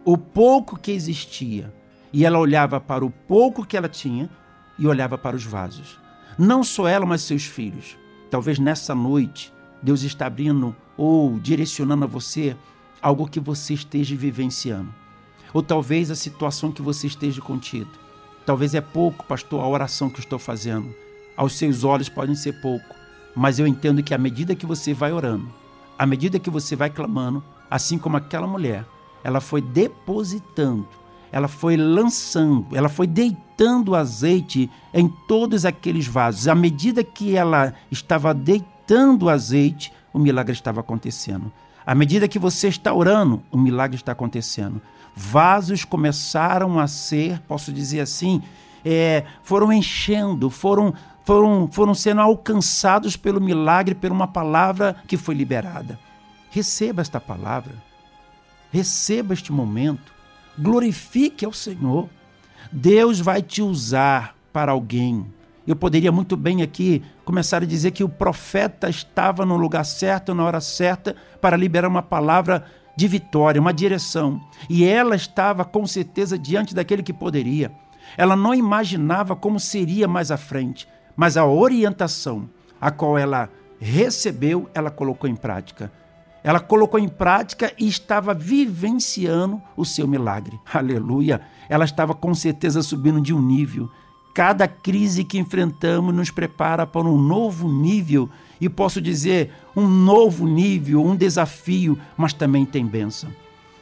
o 0.05 0.17
pouco 0.17 0.77
que 0.77 0.91
existia, 0.91 1.73
e 2.11 2.25
ela 2.25 2.39
olhava 2.39 2.79
para 2.79 3.05
o 3.05 3.09
pouco 3.09 3.65
que 3.65 3.77
ela 3.77 3.89
tinha 3.89 4.29
e 4.77 4.85
olhava 4.85 5.17
para 5.17 5.35
os 5.35 5.43
vasos. 5.43 5.99
Não 6.37 6.63
só 6.63 6.87
ela, 6.87 7.05
mas 7.05 7.21
seus 7.21 7.45
filhos. 7.45 7.97
Talvez 8.29 8.59
nessa 8.59 8.93
noite 8.93 9.53
Deus 9.81 10.03
está 10.03 10.25
abrindo 10.25 10.75
ou 10.97 11.39
direcionando 11.39 12.03
a 12.03 12.07
você 12.07 12.55
algo 13.01 13.29
que 13.29 13.39
você 13.39 13.73
esteja 13.73 14.15
vivenciando. 14.15 14.93
Ou 15.53 15.63
talvez 15.63 16.11
a 16.11 16.15
situação 16.15 16.71
que 16.71 16.81
você 16.81 17.07
esteja 17.07 17.41
contido. 17.41 17.89
Talvez 18.45 18.75
é 18.75 18.81
pouco, 18.81 19.25
pastor, 19.25 19.61
a 19.61 19.67
oração 19.67 20.09
que 20.09 20.19
estou 20.19 20.37
fazendo. 20.37 20.93
Aos 21.39 21.53
seus 21.53 21.85
olhos 21.85 22.09
podem 22.09 22.35
ser 22.35 22.59
pouco, 22.59 22.93
mas 23.33 23.59
eu 23.59 23.65
entendo 23.65 24.03
que 24.03 24.13
à 24.13 24.17
medida 24.17 24.53
que 24.53 24.65
você 24.65 24.93
vai 24.93 25.13
orando, 25.13 25.47
à 25.97 26.05
medida 26.05 26.37
que 26.37 26.49
você 26.49 26.75
vai 26.75 26.89
clamando, 26.89 27.41
assim 27.71 27.97
como 27.97 28.17
aquela 28.17 28.45
mulher, 28.45 28.85
ela 29.23 29.39
foi 29.39 29.61
depositando, 29.61 30.85
ela 31.31 31.47
foi 31.47 31.77
lançando, 31.77 32.67
ela 32.73 32.89
foi 32.89 33.07
deitando 33.07 33.95
azeite 33.95 34.69
em 34.93 35.07
todos 35.29 35.63
aqueles 35.63 36.05
vasos. 36.07 36.49
À 36.49 36.53
medida 36.53 37.05
que 37.05 37.37
ela 37.37 37.73
estava 37.89 38.33
deitando 38.33 39.29
azeite, 39.29 39.93
o 40.11 40.19
milagre 40.19 40.51
estava 40.51 40.81
acontecendo. 40.81 41.49
À 41.85 41.95
medida 41.95 42.27
que 42.27 42.37
você 42.37 42.67
está 42.67 42.93
orando, 42.93 43.41
o 43.49 43.57
milagre 43.57 43.95
está 43.95 44.11
acontecendo. 44.11 44.81
Vasos 45.15 45.85
começaram 45.85 46.77
a 46.77 46.85
ser, 46.85 47.39
posso 47.47 47.71
dizer 47.71 48.01
assim, 48.01 48.41
é, 48.83 49.23
foram 49.43 49.71
enchendo, 49.71 50.49
foram, 50.49 50.93
foram, 51.29 51.69
foram 51.71 51.93
sendo 51.93 52.21
alcançados 52.21 53.15
pelo 53.15 53.39
milagre, 53.39 53.93
por 53.93 54.11
uma 54.11 54.25
palavra 54.25 54.95
que 55.07 55.15
foi 55.15 55.35
liberada. 55.35 55.99
Receba 56.49 57.03
esta 57.03 57.21
palavra, 57.21 57.75
receba 58.71 59.35
este 59.35 59.51
momento, 59.51 60.11
glorifique 60.57 61.45
ao 61.45 61.53
Senhor. 61.53 62.09
Deus 62.71 63.19
vai 63.19 63.43
te 63.43 63.61
usar 63.61 64.35
para 64.51 64.71
alguém. 64.71 65.23
Eu 65.67 65.75
poderia 65.75 66.11
muito 66.11 66.35
bem 66.35 66.63
aqui 66.63 67.03
começar 67.23 67.61
a 67.61 67.67
dizer 67.67 67.91
que 67.91 68.03
o 68.03 68.09
profeta 68.09 68.89
estava 68.89 69.45
no 69.45 69.55
lugar 69.55 69.85
certo, 69.85 70.33
na 70.33 70.43
hora 70.43 70.59
certa, 70.59 71.15
para 71.39 71.55
liberar 71.55 71.87
uma 71.87 72.01
palavra 72.01 72.65
de 72.97 73.07
vitória, 73.07 73.61
uma 73.61 73.71
direção. 73.71 74.41
E 74.67 74.83
ela 74.83 75.15
estava 75.15 75.63
com 75.63 75.85
certeza 75.85 76.39
diante 76.39 76.73
daquele 76.73 77.03
que 77.03 77.13
poderia. 77.13 77.71
Ela 78.17 78.35
não 78.35 78.55
imaginava 78.55 79.35
como 79.35 79.59
seria 79.59 80.07
mais 80.07 80.31
à 80.31 80.37
frente, 80.37 80.87
mas 81.19 81.35
a 81.35 81.45
orientação 81.45 82.49
a 82.79 82.89
qual 82.89 83.17
ela 83.17 83.49
recebeu, 83.77 84.69
ela 84.73 84.89
colocou 84.89 85.29
em 85.29 85.35
prática. 85.35 85.91
Ela 86.41 86.61
colocou 86.61 86.97
em 86.97 87.09
prática 87.09 87.73
e 87.77 87.89
estava 87.89 88.33
vivenciando 88.33 89.61
o 89.75 89.83
seu 89.83 90.07
milagre. 90.07 90.57
Aleluia! 90.73 91.41
Ela 91.67 91.83
estava 91.83 92.15
com 92.15 92.33
certeza 92.33 92.81
subindo 92.81 93.19
de 93.19 93.33
um 93.33 93.41
nível. 93.41 93.91
Cada 94.33 94.65
crise 94.65 95.25
que 95.25 95.37
enfrentamos 95.37 96.15
nos 96.15 96.31
prepara 96.31 96.87
para 96.87 97.05
um 97.05 97.17
novo 97.17 97.67
nível 97.67 98.29
e 98.61 98.69
posso 98.69 99.01
dizer 99.01 99.51
um 99.75 99.89
novo 99.89 100.47
nível, 100.47 101.05
um 101.05 101.17
desafio, 101.17 101.99
mas 102.15 102.31
também 102.31 102.65
tem 102.65 102.85
bênção. 102.85 103.29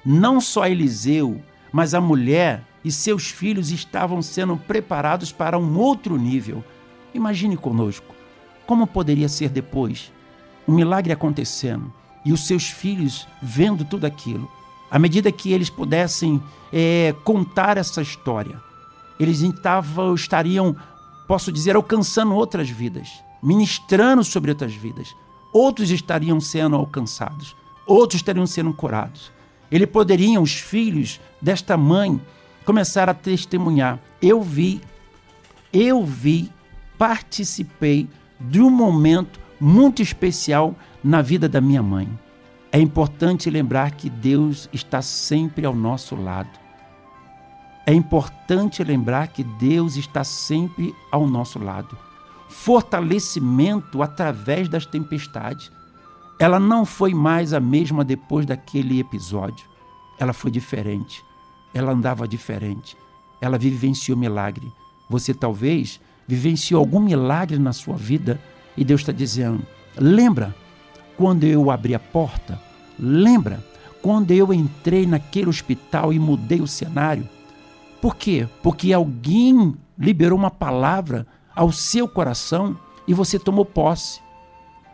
Não 0.03 0.41
só 0.41 0.65
Eliseu, 0.65 1.39
mas 1.71 1.93
a 1.93 2.01
mulher 2.01 2.63
e 2.83 2.91
seus 2.91 3.29
filhos 3.29 3.69
estavam 3.69 4.23
sendo 4.23 4.57
preparados 4.57 5.31
para 5.31 5.59
um 5.59 5.77
outro 5.77 6.17
nível. 6.17 6.63
Imagine 7.17 7.57
conosco 7.57 8.15
como 8.67 8.85
poderia 8.85 9.27
ser 9.27 9.49
depois. 9.49 10.11
Um 10.67 10.75
milagre 10.75 11.11
acontecendo 11.11 11.91
e 12.23 12.31
os 12.31 12.45
seus 12.45 12.69
filhos 12.69 13.27
vendo 13.41 13.83
tudo 13.83 14.05
aquilo. 14.05 14.51
À 14.91 14.99
medida 14.99 15.31
que 15.31 15.51
eles 15.51 15.69
pudessem 15.69 16.41
é, 16.71 17.15
contar 17.23 17.77
essa 17.77 18.01
história, 18.01 18.61
eles 19.19 19.39
estavam, 19.39 20.13
estariam, 20.13 20.75
posso 21.27 21.51
dizer, 21.51 21.75
alcançando 21.75 22.35
outras 22.35 22.69
vidas, 22.69 23.09
ministrando 23.41 24.23
sobre 24.23 24.51
outras 24.51 24.73
vidas. 24.73 25.15
Outros 25.51 25.89
estariam 25.89 26.39
sendo 26.39 26.75
alcançados, 26.75 27.55
outros 27.85 28.19
estariam 28.19 28.45
sendo 28.45 28.73
curados. 28.73 29.31
Ele 29.71 29.87
poderiam, 29.87 30.43
os 30.43 30.53
filhos 30.53 31.19
desta 31.41 31.75
mãe, 31.75 32.21
começar 32.63 33.09
a 33.09 33.13
testemunhar. 33.13 33.99
Eu 34.21 34.41
vi, 34.41 34.81
eu 35.73 36.05
vi, 36.05 36.51
participei 36.97 38.09
de 38.39 38.61
um 38.61 38.69
momento 38.69 39.39
muito 39.59 40.01
especial 40.01 40.75
na 41.03 41.21
vida 41.21 41.47
da 41.47 41.61
minha 41.61 41.81
mãe. 41.81 42.07
É 42.71 42.79
importante 42.79 43.49
lembrar 43.49 43.91
que 43.91 44.09
Deus 44.09 44.69
está 44.73 45.01
sempre 45.01 45.65
ao 45.65 45.75
nosso 45.75 46.15
lado. 46.15 46.49
É 47.85 47.93
importante 47.93 48.83
lembrar 48.83 49.29
que 49.29 49.43
Deus 49.43 49.95
está 49.95 50.23
sempre 50.23 50.93
ao 51.11 51.25
nosso 51.25 51.57
lado. 51.57 51.97
Fortalecimento 52.49 54.01
através 54.01 54.67
das 54.67 54.85
tempestades. 54.85 55.71
Ela 56.37 56.59
não 56.59 56.85
foi 56.85 57.13
mais 57.13 57.53
a 57.53 57.59
mesma 57.59 58.03
depois 58.03 58.45
daquele 58.45 58.99
episódio. 58.99 59.65
Ela 60.19 60.33
foi 60.33 60.51
diferente. 60.51 61.23
Ela 61.73 61.93
andava 61.93 62.27
diferente. 62.27 62.97
Ela 63.39 63.57
vivenciou 63.57 64.17
milagre. 64.17 64.71
Você 65.09 65.33
talvez 65.33 66.01
vivenciou 66.27 66.79
algum 66.79 66.99
milagre 66.99 67.57
na 67.57 67.71
sua 67.71 67.95
vida 67.95 68.39
e 68.75 68.83
Deus 68.83 69.01
está 69.01 69.11
dizendo: 69.11 69.61
lembra 69.97 70.53
quando 71.15 71.45
eu 71.45 71.71
abri 71.71 71.95
a 71.95 71.99
porta? 71.99 72.59
Lembra 72.99 73.63
quando 74.01 74.31
eu 74.31 74.53
entrei 74.53 75.05
naquele 75.05 75.49
hospital 75.49 76.11
e 76.11 76.19
mudei 76.19 76.61
o 76.61 76.67
cenário? 76.67 77.27
Por 78.01 78.15
quê? 78.15 78.47
Porque 78.61 78.93
alguém 78.93 79.75
liberou 79.97 80.37
uma 80.37 80.51
palavra 80.51 81.25
ao 81.55 81.71
seu 81.71 82.07
coração 82.07 82.77
e 83.07 83.13
você 83.13 83.39
tomou 83.39 83.65
posse. 83.65 84.21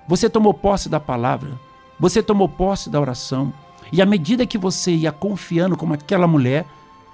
Você 0.08 0.30
tomou 0.30 0.54
posse 0.54 0.88
da 0.90 1.00
palavra, 1.00 1.52
você 2.00 2.22
tomou 2.22 2.48
posse 2.48 2.90
da 2.90 3.00
oração. 3.00 3.54
E 3.92 4.02
à 4.02 4.06
medida 4.06 4.46
que 4.46 4.58
você 4.58 4.92
ia 4.92 5.12
confiando 5.12 5.78
como 5.78 5.94
aquela 5.94 6.28
mulher, 6.28 6.66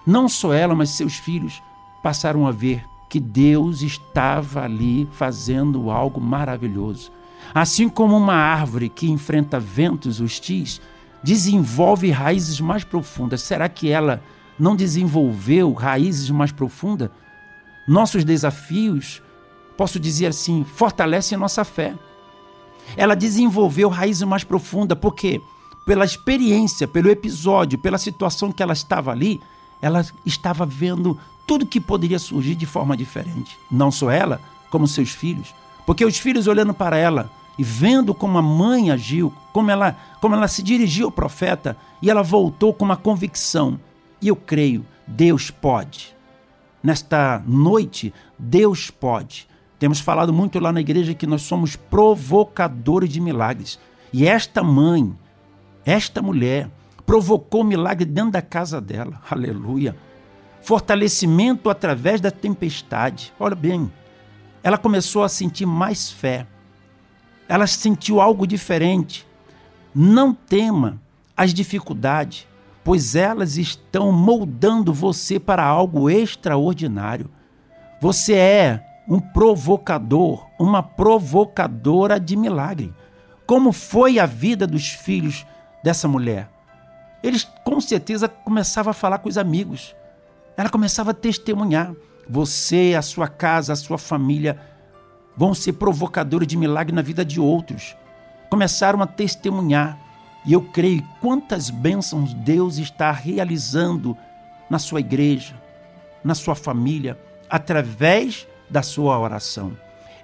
não 0.06 0.30
só 0.30 0.54
ela, 0.54 0.76
mas 0.76 0.92
seus 0.92 1.16
filhos 1.16 1.62
passaram 2.02 2.48
a 2.48 2.52
ver 2.52 2.84
que 3.10 3.20
Deus 3.20 3.82
estava 3.82 4.64
ali 4.64 5.10
fazendo 5.12 5.90
algo 5.90 6.22
maravilhoso. 6.22 7.12
Assim 7.54 7.90
como 7.90 8.16
uma 8.16 8.36
árvore 8.36 8.88
que 8.88 9.10
enfrenta 9.10 9.60
ventos 9.60 10.22
hostis, 10.22 10.80
desenvolve 11.24 12.12
raízes 12.12 12.62
mais 12.62 12.84
profundas. 12.84 13.42
Será 13.42 13.68
que 13.68 13.90
ela 13.90 14.22
não 14.60 14.76
desenvolveu 14.76 15.74
raízes 15.74 16.30
mais 16.30 16.52
profundas? 16.52 17.10
Nossos 17.88 18.24
desafios, 18.24 19.22
posso 19.76 20.00
dizer 20.00 20.28
assim, 20.28 20.64
fortalecem 20.64 21.38
nossa 21.38 21.64
fé. 21.64 21.96
Ela 22.96 23.16
desenvolveu 23.16 23.90
raízes 23.90 24.24
mais 24.24 24.44
profundas, 24.44 24.98
porque 25.00 25.42
pela 25.86 26.06
experiência, 26.06 26.88
pelo 26.88 27.10
episódio, 27.10 27.80
pela 27.80 27.98
situação 27.98 28.52
que 28.52 28.62
ela 28.62 28.74
estava 28.74 29.12
ali, 29.12 29.42
ela 29.82 30.06
estava 30.24 30.66
vendo 30.66 31.18
tudo 31.50 31.66
que 31.66 31.82
poderia 31.82 32.20
surgir 32.20 32.54
de 32.54 32.68
forma 32.68 32.96
diferente. 32.96 33.58
Não 33.72 33.90
só 33.90 34.12
ela, 34.12 34.40
como 34.70 34.88
seus 34.88 35.10
filhos. 35.10 35.52
Porque 35.84 36.06
os 36.06 36.20
filhos 36.20 36.46
olhando 36.46 36.76
para 36.76 36.96
ela 36.96 37.28
e 37.58 37.64
vendo 37.64 38.14
como 38.14 38.38
a 38.38 38.42
mãe 38.42 38.92
agiu, 38.92 39.34
como 39.52 39.72
ela, 39.72 39.98
como 40.22 40.36
ela 40.36 40.48
se 40.48 40.62
dirigiu 40.62 41.08
ao 41.08 41.12
profeta, 41.12 41.76
e 42.04 42.10
ela 42.12 42.22
voltou 42.22 42.72
com 42.72 42.86
uma 42.86 42.96
convicção. 42.96 43.80
E 44.22 44.28
eu 44.28 44.36
creio, 44.36 44.86
Deus 45.08 45.50
pode. 45.50 46.16
Nesta 46.84 47.42
noite, 47.48 48.14
Deus 48.38 48.92
pode. 48.92 49.48
Temos 49.80 50.00
falado 50.00 50.32
muito 50.32 50.60
lá 50.60 50.72
na 50.72 50.82
igreja 50.82 51.16
que 51.16 51.26
nós 51.26 51.42
somos 51.42 51.76
provocadores 51.76 53.10
de 53.10 53.20
milagres. 53.20 53.80
E 54.14 54.28
esta 54.28 54.62
mãe, 54.62 55.18
esta 55.84 56.22
mulher, 56.22 56.70
provocou 57.08 57.64
milagre 57.64 58.06
dentro 58.06 58.34
da 58.34 58.42
casa 58.44 58.80
dela. 58.80 59.20
Aleluia. 59.32 59.96
Fortalecimento 60.62 61.70
através 61.70 62.20
da 62.22 62.32
tempestade. 62.32 63.34
Olha 63.40 63.56
bem, 63.56 63.92
ela 64.62 64.78
começou 64.78 65.24
a 65.24 65.30
sentir 65.30 65.66
mais 65.66 66.12
fé. 66.12 66.46
Ela 67.48 67.66
sentiu 67.66 68.22
algo 68.22 68.46
diferente. 68.46 69.26
Não 69.96 70.34
tema 70.34 71.02
as 71.36 71.54
dificuldades, 71.54 72.48
pois 72.84 73.16
elas 73.16 73.58
estão 73.58 74.12
moldando 74.12 74.94
você 74.94 75.40
para 75.40 75.64
algo 75.64 76.10
extraordinário. 76.10 77.30
Você 78.02 78.34
é 78.34 78.86
um 79.08 79.20
provocador, 79.20 80.46
uma 80.60 80.84
provocadora 80.84 82.20
de 82.20 82.36
milagre. 82.36 82.94
Como 83.48 83.72
foi 83.72 84.20
a 84.20 84.26
vida 84.28 84.68
dos 84.68 84.90
filhos 84.90 85.46
dessa 85.84 86.08
mulher? 86.08 86.50
Eles 87.24 87.50
com 87.64 87.82
certeza 87.82 88.28
começavam 88.28 88.92
a 88.92 88.94
falar 88.94 89.18
com 89.18 89.28
os 89.28 89.38
amigos. 89.38 89.96
Ela 90.60 90.70
começava 90.70 91.12
a 91.12 91.14
testemunhar. 91.14 91.94
Você, 92.28 92.94
a 92.94 93.02
sua 93.02 93.30
casa, 93.30 93.72
a 93.72 93.78
sua 93.78 93.98
família 93.98 94.60
vão 95.34 95.54
ser 95.54 95.72
provocadores 95.72 96.46
de 96.46 96.58
milagre 96.58 96.94
na 96.94 97.02
vida 97.02 97.24
de 97.24 97.40
outros. 97.40 97.96
Começaram 98.50 99.02
a 99.02 99.08
testemunhar. 99.08 99.98
E 100.46 100.52
eu 100.52 100.62
creio 100.62 101.02
quantas 101.22 101.70
bênçãos 101.70 102.34
Deus 102.34 102.78
está 102.78 103.10
realizando 103.10 104.18
na 104.70 104.78
sua 104.78 105.00
igreja, 105.00 105.56
na 106.22 106.36
sua 106.36 106.56
família, 106.56 107.18
através 107.50 108.46
da 108.70 108.84
sua 108.84 109.18
oração. 109.18 109.78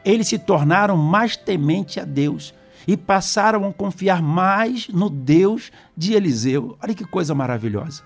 Eles 0.03 0.27
se 0.27 0.37
tornaram 0.37 0.97
mais 0.97 1.37
tementes 1.37 1.97
a 1.97 2.03
Deus 2.03 2.53
e 2.85 2.97
passaram 2.97 3.65
a 3.65 3.71
confiar 3.71 4.21
mais 4.21 4.89
no 4.89 5.09
Deus 5.09 5.71
de 5.95 6.11
Eliseu. 6.11 6.77
Olha 6.83 6.93
que 6.93 7.05
coisa 7.05 7.33
maravilhosa. 7.33 8.03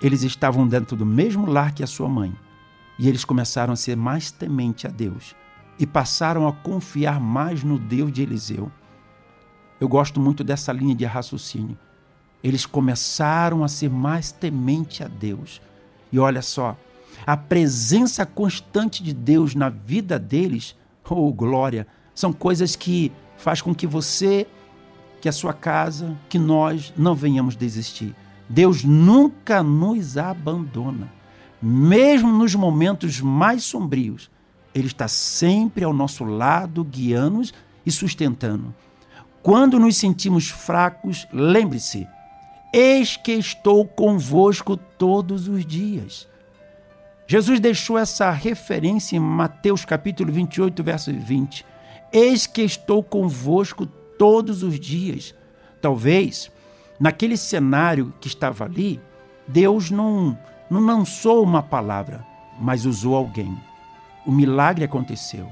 Eles 0.00 0.22
estavam 0.22 0.66
dentro 0.66 0.96
do 0.96 1.04
mesmo 1.04 1.46
lar 1.46 1.72
que 1.72 1.82
a 1.82 1.86
sua 1.86 2.08
mãe 2.08 2.34
e 2.98 3.08
eles 3.08 3.24
começaram 3.24 3.72
a 3.72 3.76
ser 3.76 3.96
mais 3.96 4.30
tementes 4.30 4.84
a 4.84 4.88
Deus 4.88 5.34
e 5.78 5.86
passaram 5.86 6.48
a 6.48 6.52
confiar 6.52 7.20
mais 7.20 7.62
no 7.62 7.78
Deus 7.78 8.12
de 8.12 8.22
Eliseu. 8.22 8.70
Eu 9.80 9.88
gosto 9.88 10.20
muito 10.20 10.42
dessa 10.42 10.72
linha 10.72 10.94
de 10.94 11.04
raciocínio. 11.04 11.78
Eles 12.42 12.66
começaram 12.66 13.62
a 13.62 13.68
ser 13.68 13.88
mais 13.88 14.32
temente 14.32 15.04
a 15.04 15.08
Deus. 15.08 15.60
E 16.10 16.18
olha 16.18 16.42
só, 16.42 16.76
a 17.24 17.36
presença 17.36 18.26
constante 18.26 19.02
de 19.02 19.14
Deus 19.14 19.54
na 19.54 19.68
vida 19.68 20.18
deles, 20.18 20.74
oh 21.08 21.32
glória, 21.32 21.86
são 22.14 22.32
coisas 22.32 22.74
que 22.74 23.12
faz 23.36 23.62
com 23.62 23.72
que 23.72 23.86
você, 23.86 24.46
que 25.20 25.28
a 25.28 25.32
sua 25.32 25.52
casa, 25.52 26.16
que 26.28 26.38
nós 26.38 26.92
não 26.96 27.14
venhamos 27.14 27.54
desistir. 27.54 28.14
Deus 28.48 28.82
nunca 28.82 29.62
nos 29.62 30.16
abandona. 30.16 31.12
Mesmo 31.60 32.32
nos 32.32 32.54
momentos 32.54 33.20
mais 33.20 33.64
sombrios, 33.64 34.30
Ele 34.74 34.86
está 34.86 35.08
sempre 35.08 35.84
ao 35.84 35.92
nosso 35.92 36.24
lado, 36.24 36.84
guiando-nos 36.84 37.52
e 37.84 37.90
sustentando. 37.90 38.74
Quando 39.42 39.78
nos 39.78 39.96
sentimos 39.96 40.48
fracos, 40.48 41.26
lembre-se: 41.32 42.06
Eis 42.72 43.16
que 43.16 43.32
estou 43.32 43.86
convosco 43.86 44.76
todos 44.76 45.48
os 45.48 45.64
dias. 45.64 46.28
Jesus 47.26 47.60
deixou 47.60 47.98
essa 47.98 48.30
referência 48.30 49.16
em 49.16 49.20
Mateus 49.20 49.84
capítulo 49.84 50.32
28, 50.32 50.82
verso 50.82 51.12
20. 51.12 51.64
Eis 52.10 52.46
que 52.46 52.62
estou 52.62 53.02
convosco 53.02 53.84
todos 53.84 54.62
os 54.62 54.80
dias. 54.80 55.34
Talvez, 55.80 56.50
naquele 56.98 57.36
cenário 57.36 58.12
que 58.20 58.28
estava 58.28 58.64
ali, 58.64 59.00
Deus 59.46 59.90
não, 59.90 60.38
não 60.70 60.80
lançou 60.80 61.42
uma 61.42 61.62
palavra, 61.62 62.24
mas 62.60 62.84
usou 62.84 63.14
alguém. 63.14 63.56
O 64.26 64.32
milagre 64.32 64.84
aconteceu. 64.84 65.48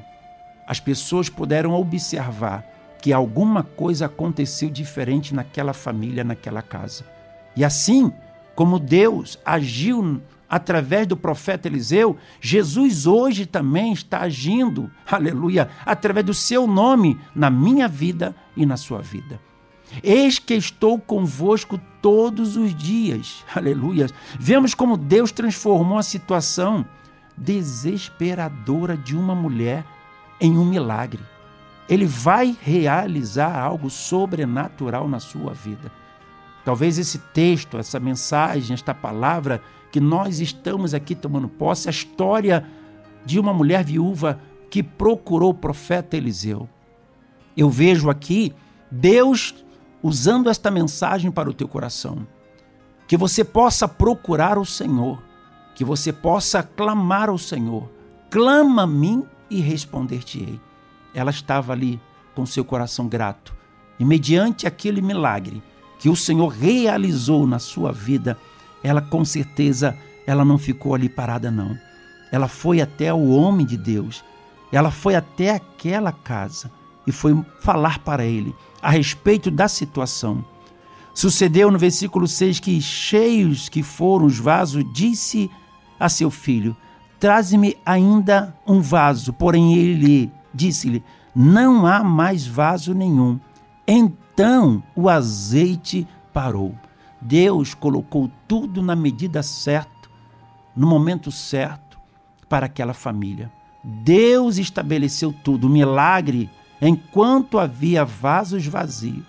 As 0.67 0.81
pessoas 0.81 1.29
puderam 1.29 1.73
observar 1.73 2.65
que 3.01 3.13
alguma 3.13 3.63
coisa 3.63 4.07
aconteceu 4.07 4.69
diferente 4.69 5.35
naquela 5.35 5.73
família, 5.73 6.25
naquela 6.25 6.61
casa. 6.61 7.05
E 7.55 7.65
assim 7.65 8.13
como 8.55 8.79
Deus 8.79 9.39
agiu 9.45 10.21
através 10.49 11.07
do 11.07 11.17
profeta 11.17 11.69
Eliseu, 11.69 12.17
Jesus 12.41 13.07
hoje 13.07 13.47
também 13.47 13.93
está 13.93 14.21
agindo, 14.21 14.91
aleluia, 15.07 15.69
através 15.85 16.27
do 16.27 16.35
seu 16.35 16.67
nome 16.67 17.19
na 17.35 17.51
minha 17.51 17.89
vida 17.89 18.35
e 18.57 18.67
na 18.67 18.77
sua 18.77 19.01
vida. 19.01 19.41
Eis 20.03 20.39
que 20.39 20.55
estou 20.55 20.99
convosco 20.99 21.81
todos 22.03 22.57
os 22.57 22.75
dias, 22.75 23.45
aleluia. 23.55 24.09
Vemos 24.39 24.75
como 24.75 24.97
Deus 24.97 25.33
transformou 25.33 25.99
a 25.99 26.03
situação 26.03 26.85
desesperadora 27.37 28.97
de 28.97 29.17
uma 29.17 29.35
mulher 29.35 29.85
em 30.41 30.57
um 30.57 30.65
milagre. 30.65 31.23
Ele 31.89 32.07
vai 32.07 32.57
realizar 32.61 33.57
algo 33.59 33.89
sobrenatural 33.89 35.09
na 35.09 35.21
sua 35.21 35.53
vida. 35.53 35.93
Talvez 36.65 36.99
esse 36.99 37.19
texto, 37.19 37.79
essa 37.79 38.01
mensagem, 38.01 38.75
esta 38.75 38.93
palavra 38.93 39.63
que 39.93 40.01
nós 40.01 40.41
estamos 40.41 40.95
aqui 40.95 41.15
tomando 41.15 41.49
posse, 41.49 41.89
a 41.89 41.93
história 41.93 42.67
de 43.25 43.39
uma 43.39 43.55
mulher 43.55 43.85
viúva 43.85 44.41
que 44.69 44.83
procurou 44.83 45.51
o 45.51 45.55
profeta 45.55 46.17
Eliseu. 46.17 46.69
Eu 47.57 47.71
vejo 47.71 48.11
aqui 48.11 48.53
Deus 48.91 49.55
usando 50.03 50.49
esta 50.49 50.71
mensagem 50.71 51.31
para 51.31 51.49
o 51.49 51.55
teu 51.55 51.69
coração. 51.69 52.27
Que 53.07 53.17
você 53.17 53.45
possa 53.45 53.87
procurar 53.87 54.59
o 54.59 54.65
Senhor, 54.65 55.23
que 55.75 55.85
você 55.85 56.13
possa 56.13 56.63
clamar 56.63 57.29
ao 57.29 57.39
Senhor. 57.39 57.89
Clama 58.31 58.83
a 58.83 58.87
mim 58.87 59.25
e 59.49 59.61
responder-te-ei. 59.61 60.61
Ela 61.15 61.31
estava 61.31 61.73
ali 61.73 62.01
com 62.35 62.45
seu 62.45 62.65
coração 62.65 63.09
grato. 63.09 63.55
E 63.99 64.05
mediante 64.05 64.67
aquele 64.67 65.01
milagre 65.01 65.63
que 65.99 66.09
o 66.09 66.17
Senhor 66.17 66.49
realizou 66.49 67.47
na 67.47 67.59
sua 67.59 67.93
vida, 67.93 68.37
ela 68.83 69.01
com 69.01 69.25
certeza 69.25 69.97
ela 70.27 70.45
não 70.45 70.59
ficou 70.59 70.95
ali 70.95 71.09
parada 71.09 71.51
não. 71.51 71.79
Ela 72.31 72.49
foi 72.49 72.81
até 72.81 73.15
o 73.15 73.31
homem 73.31 73.65
de 73.65 73.77
Deus. 73.77 74.25
Ela 74.73 74.91
foi 74.91 75.15
até 75.15 75.51
aquela 75.51 76.13
casa 76.13 76.71
e 77.07 77.13
foi 77.13 77.41
falar 77.61 77.99
para 78.01 78.25
ele 78.25 78.55
a 78.83 78.91
respeito 78.91 79.51
da 79.51 79.69
situação. 79.69 80.45
Sucedeu 81.15 81.71
no 81.71 81.79
versículo 81.79 82.29
6 82.29 82.61
que 82.61 82.81
cheios 82.81 83.69
que 83.69 83.83
foram 83.83 84.27
os 84.27 84.39
vasos, 84.39 84.85
disse 84.93 85.51
a 85.99 86.09
seu 86.09 86.31
filho: 86.31 86.77
Traze-me 87.19 87.77
ainda 87.85 88.55
um 88.67 88.81
vaso. 88.81 89.33
Porém 89.33 89.77
ele 89.77 90.31
disse-lhe: 90.53 91.03
Não 91.35 91.87
há 91.87 92.05
mais 92.05 92.47
vaso 92.47 92.93
nenhum. 92.93 93.41
Então 93.87 94.83
o 94.95 95.09
azeite 95.09 96.07
parou. 96.33 96.75
Deus 97.21 97.73
colocou 97.73 98.31
tudo 98.47 98.83
na 98.83 98.95
medida 98.95 99.43
certa, 99.43 100.11
no 100.77 100.87
momento 100.87 101.33
certo, 101.33 101.99
para 102.49 102.67
aquela 102.67 102.93
família. 102.93 103.51
Deus 103.83 104.59
estabeleceu 104.59 105.33
tudo. 105.33 105.67
O 105.67 105.71
milagre, 105.71 106.51
enquanto 106.81 107.59
havia 107.59 108.05
vasos 108.05 108.67
vazios, 108.67 109.25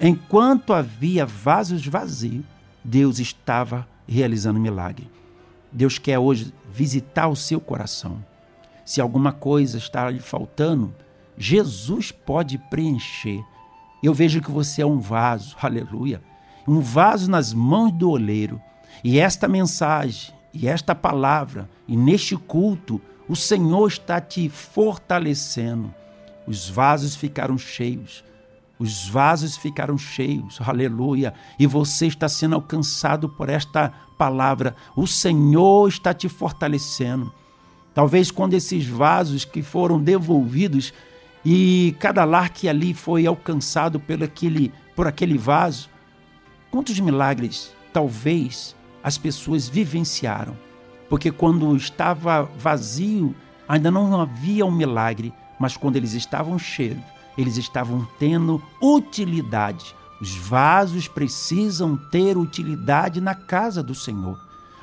enquanto 0.00 0.72
havia 0.72 1.24
vasos 1.24 1.86
vazios, 1.86 2.44
Deus 2.82 3.18
estava 3.18 3.86
realizando 4.06 4.60
milagre. 4.60 5.10
Deus 5.72 5.98
quer 5.98 6.18
hoje 6.18 6.52
visitar 6.70 7.28
o 7.28 7.36
seu 7.36 7.60
coração. 7.60 8.24
Se 8.84 9.00
alguma 9.00 9.32
coisa 9.32 9.78
está 9.78 10.08
lhe 10.08 10.20
faltando, 10.20 10.94
Jesus 11.36 12.12
pode 12.12 12.56
preencher. 12.56 13.44
Eu 14.02 14.14
vejo 14.14 14.40
que 14.40 14.50
você 14.50 14.82
é 14.82 14.86
um 14.86 15.00
vaso, 15.00 15.56
aleluia 15.60 16.22
um 16.66 16.80
vaso 16.80 17.30
nas 17.30 17.52
mãos 17.52 17.92
do 17.92 18.10
oleiro. 18.10 18.60
E 19.04 19.18
esta 19.18 19.46
mensagem, 19.46 20.34
e 20.52 20.66
esta 20.66 20.94
palavra, 20.94 21.68
e 21.86 21.96
neste 21.96 22.36
culto, 22.36 23.00
o 23.28 23.36
Senhor 23.36 23.86
está 23.86 24.20
te 24.20 24.48
fortalecendo. 24.48 25.94
Os 26.46 26.68
vasos 26.68 27.16
ficaram 27.16 27.58
cheios. 27.58 28.24
Os 28.78 29.08
vasos 29.08 29.56
ficaram 29.56 29.96
cheios, 29.96 30.58
aleluia. 30.60 31.32
E 31.58 31.66
você 31.66 32.06
está 32.06 32.28
sendo 32.28 32.54
alcançado 32.54 33.28
por 33.28 33.48
esta 33.48 33.92
palavra. 34.18 34.76
O 34.94 35.06
Senhor 35.06 35.88
está 35.88 36.12
te 36.12 36.28
fortalecendo. 36.28 37.32
Talvez 37.94 38.30
quando 38.30 38.54
esses 38.54 38.86
vasos 38.86 39.44
que 39.44 39.62
foram 39.62 39.98
devolvidos 39.98 40.92
e 41.44 41.96
cada 41.98 42.24
lar 42.24 42.50
que 42.50 42.68
ali 42.68 42.92
foi 42.92 43.26
alcançado 43.26 43.98
por 43.98 44.22
aquele, 44.22 44.72
por 44.94 45.06
aquele 45.06 45.38
vaso, 45.38 45.88
Quantos 46.76 47.00
milagres 47.00 47.74
talvez 47.90 48.76
as 49.02 49.16
pessoas 49.16 49.66
vivenciaram? 49.66 50.54
Porque 51.08 51.30
quando 51.30 51.74
estava 51.74 52.42
vazio, 52.58 53.34
ainda 53.66 53.90
não 53.90 54.20
havia 54.20 54.66
um 54.66 54.70
milagre, 54.70 55.32
mas 55.58 55.76
quando 55.76 55.96
eles 55.96 56.12
estavam 56.12 56.58
cheios, 56.58 56.98
eles 57.36 57.56
estavam 57.56 58.06
tendo 58.18 58.62
utilidade. 58.80 59.94
Os 60.20 60.34
vasos 60.34 61.08
precisam 61.08 61.96
ter 61.96 62.36
utilidade 62.36 63.20
na 63.20 63.34
casa 63.34 63.82
do 63.82 63.94
Senhor. 63.94 64.38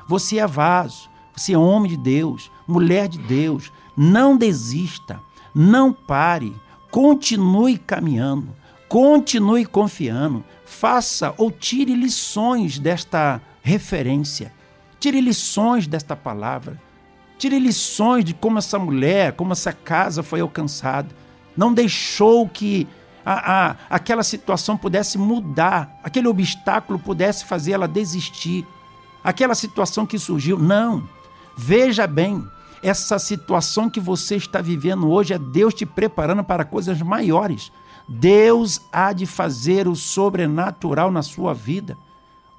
Você 0.06 0.38
é 0.38 0.46
vaso, 0.46 1.08
você 1.34 1.54
é 1.54 1.58
homem 1.58 1.90
de 1.90 1.96
Deus, 1.96 2.50
mulher 2.66 3.08
de 3.08 3.18
Deus. 3.18 3.72
Não 3.96 4.36
desista, 4.36 5.20
não 5.54 5.92
pare, 5.92 6.54
continue 6.90 7.78
caminhando, 7.78 8.48
continue 8.88 9.64
confiando 9.66 10.44
faça 10.74 11.34
ou 11.38 11.50
tire 11.50 11.94
lições 11.94 12.78
desta 12.78 13.40
referência, 13.62 14.52
tire 14.98 15.20
lições 15.20 15.86
desta 15.86 16.16
palavra, 16.16 16.80
tire 17.38 17.58
lições 17.58 18.24
de 18.24 18.34
como 18.34 18.58
essa 18.58 18.78
mulher, 18.78 19.32
como 19.32 19.52
essa 19.52 19.72
casa 19.72 20.22
foi 20.22 20.40
alcançada. 20.40 21.08
Não 21.56 21.72
deixou 21.72 22.48
que 22.48 22.86
a, 23.24 23.70
a, 23.70 23.76
aquela 23.90 24.22
situação 24.22 24.76
pudesse 24.76 25.16
mudar, 25.16 25.98
aquele 26.02 26.28
obstáculo 26.28 26.98
pudesse 26.98 27.44
fazer 27.44 27.72
ela 27.72 27.88
desistir, 27.88 28.66
aquela 29.22 29.54
situação 29.54 30.04
que 30.04 30.18
surgiu. 30.18 30.58
Não. 30.58 31.08
Veja 31.56 32.06
bem, 32.06 32.44
essa 32.82 33.18
situação 33.18 33.88
que 33.88 34.00
você 34.00 34.36
está 34.36 34.60
vivendo 34.60 35.10
hoje 35.10 35.32
é 35.32 35.38
Deus 35.38 35.72
te 35.72 35.86
preparando 35.86 36.44
para 36.44 36.64
coisas 36.64 37.00
maiores. 37.00 37.72
Deus 38.06 38.82
há 38.92 39.12
de 39.12 39.24
fazer 39.24 39.88
o 39.88 39.96
sobrenatural 39.96 41.10
na 41.10 41.22
sua 41.22 41.54
vida. 41.54 41.96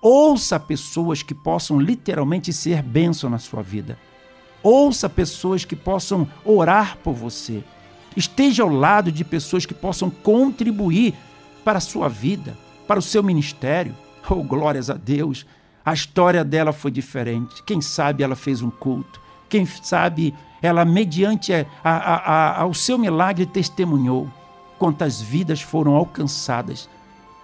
Ouça 0.01 0.59
pessoas 0.59 1.21
que 1.21 1.35
possam 1.35 1.79
literalmente 1.79 2.51
ser 2.51 2.81
bênção 2.81 3.29
na 3.29 3.37
sua 3.37 3.61
vida. 3.61 3.99
Ouça 4.67 5.07
pessoas 5.07 5.63
que 5.63 5.75
possam 5.75 6.27
orar 6.43 6.97
por 7.03 7.13
você. 7.13 7.63
Esteja 8.17 8.63
ao 8.63 8.69
lado 8.69 9.11
de 9.11 9.23
pessoas 9.23 9.63
que 9.63 9.75
possam 9.75 10.09
contribuir 10.09 11.13
para 11.63 11.77
a 11.77 11.81
sua 11.81 12.09
vida, 12.09 12.57
para 12.87 12.97
o 12.97 13.01
seu 13.01 13.21
ministério. 13.21 13.95
Oh, 14.27 14.41
glórias 14.41 14.89
a 14.89 14.95
Deus! 14.95 15.45
A 15.85 15.93
história 15.93 16.43
dela 16.43 16.73
foi 16.73 16.89
diferente. 16.89 17.61
Quem 17.61 17.79
sabe 17.79 18.23
ela 18.23 18.35
fez 18.35 18.63
um 18.63 18.71
culto. 18.71 19.21
Quem 19.47 19.67
sabe 19.67 20.33
ela, 20.63 20.83
mediante 20.83 21.53
a, 21.53 21.67
a, 21.83 22.15
a, 22.15 22.61
ao 22.61 22.73
seu 22.73 22.97
milagre, 22.97 23.45
testemunhou 23.45 24.27
quantas 24.79 25.21
vidas 25.21 25.61
foram 25.61 25.93
alcançadas. 25.93 26.89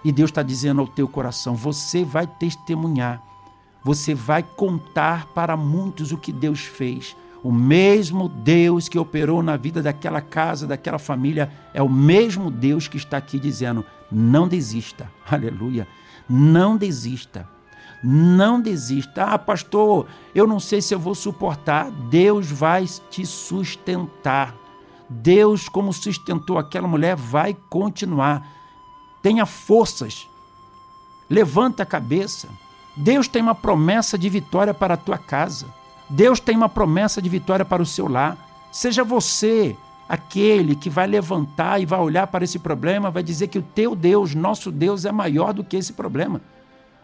E 0.04 0.10
Deus 0.10 0.30
está 0.30 0.42
dizendo 0.42 0.80
ao 0.80 0.88
teu 0.88 1.06
coração: 1.06 1.54
você 1.54 2.04
vai 2.04 2.26
testemunhar, 2.26 3.22
você 3.84 4.14
vai 4.14 4.42
contar 4.42 5.26
para 5.26 5.56
muitos 5.56 6.12
o 6.12 6.18
que 6.18 6.32
Deus 6.32 6.60
fez. 6.60 7.16
O 7.42 7.50
mesmo 7.50 8.28
Deus 8.28 8.88
que 8.88 8.98
operou 8.98 9.42
na 9.42 9.56
vida 9.56 9.82
daquela 9.82 10.20
casa, 10.20 10.66
daquela 10.66 10.98
família, 10.98 11.50
é 11.74 11.82
o 11.82 11.88
mesmo 11.88 12.50
Deus 12.50 12.86
que 12.86 12.96
está 12.96 13.16
aqui 13.16 13.38
dizendo: 13.38 13.84
não 14.10 14.46
desista, 14.46 15.10
aleluia, 15.28 15.88
não 16.28 16.76
desista, 16.76 17.48
não 18.02 18.60
desista. 18.60 19.24
Ah, 19.24 19.38
pastor, 19.38 20.06
eu 20.32 20.46
não 20.46 20.60
sei 20.60 20.80
se 20.80 20.94
eu 20.94 21.00
vou 21.00 21.16
suportar. 21.16 21.90
Deus 21.90 22.48
vai 22.48 22.86
te 23.10 23.26
sustentar. 23.26 24.54
Deus, 25.08 25.68
como 25.68 25.92
sustentou 25.92 26.58
aquela 26.58 26.86
mulher, 26.86 27.16
vai 27.16 27.56
continuar. 27.68 28.46
Tenha 29.20 29.44
forças, 29.44 30.28
levanta 31.28 31.82
a 31.82 31.86
cabeça. 31.86 32.48
Deus 32.96 33.26
tem 33.26 33.42
uma 33.42 33.54
promessa 33.54 34.18
de 34.18 34.28
vitória 34.28 34.74
para 34.74 34.94
a 34.94 34.98
tua 34.98 35.18
casa. 35.18 35.66
Deus 36.08 36.38
tem 36.38 36.56
uma 36.56 36.68
promessa 36.68 37.22
de 37.22 37.28
vitória 37.28 37.64
para 37.64 37.82
o 37.82 37.86
seu 37.86 38.06
lar. 38.06 38.36
Seja 38.70 39.02
você 39.02 39.76
aquele 40.08 40.76
que 40.76 40.90
vai 40.90 41.06
levantar 41.06 41.80
e 41.80 41.86
vai 41.86 41.98
olhar 41.98 42.26
para 42.26 42.44
esse 42.44 42.58
problema, 42.58 43.10
vai 43.10 43.22
dizer 43.22 43.48
que 43.48 43.58
o 43.58 43.62
teu 43.62 43.96
Deus, 43.96 44.34
nosso 44.34 44.70
Deus, 44.70 45.04
é 45.06 45.12
maior 45.12 45.54
do 45.54 45.64
que 45.64 45.76
esse 45.76 45.94
problema. 45.94 46.40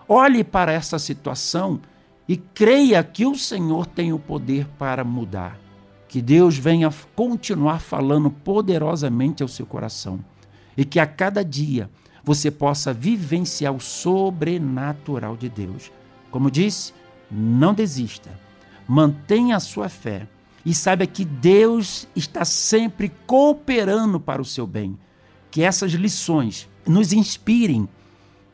Olhe 0.07 0.45
para 0.45 0.73
essa 0.73 0.99
situação 0.99 1.81
e 2.29 2.37
creia 2.37 3.03
que 3.03 3.25
o 3.25 3.35
Senhor 3.35 3.87
tem 3.87 4.13
o 4.13 4.19
poder 4.19 4.67
para 4.79 5.05
mudar. 5.05 5.59
Que 6.07 6.21
Deus 6.21 6.57
venha 6.59 6.93
continuar 7.15 7.81
falando 7.81 8.31
poderosamente 8.31 9.43
ao 9.43 9.49
seu 9.49 9.65
coração 9.65 10.21
e 10.77 10.85
que 10.85 11.01
a 11.01 11.07
cada 11.07 11.45
dia 11.45 11.91
você 12.29 12.51
possa 12.51 12.93
vivenciar 12.93 13.73
o 13.73 13.81
sobrenatural 13.81 15.37
de 15.37 15.49
Deus. 15.49 15.91
Como 16.31 16.51
disse, 16.51 16.93
não 17.31 17.73
desista 17.73 18.31
mantenha 18.89 19.57
a 19.57 19.61
sua 19.61 19.91
fé 19.91 20.27
e 20.65 20.73
saiba 20.73 21.07
que 21.07 21.25
Deus 21.25 22.09
está 22.17 22.45
sempre 22.45 23.13
cooperando 23.27 24.19
para 24.19 24.41
o 24.41 24.47
seu 24.47 24.67
bem. 24.67 24.99
Que 25.51 25.63
essas 25.63 25.93
lições 25.93 26.69
nos 26.87 27.13
inspirem 27.13 27.87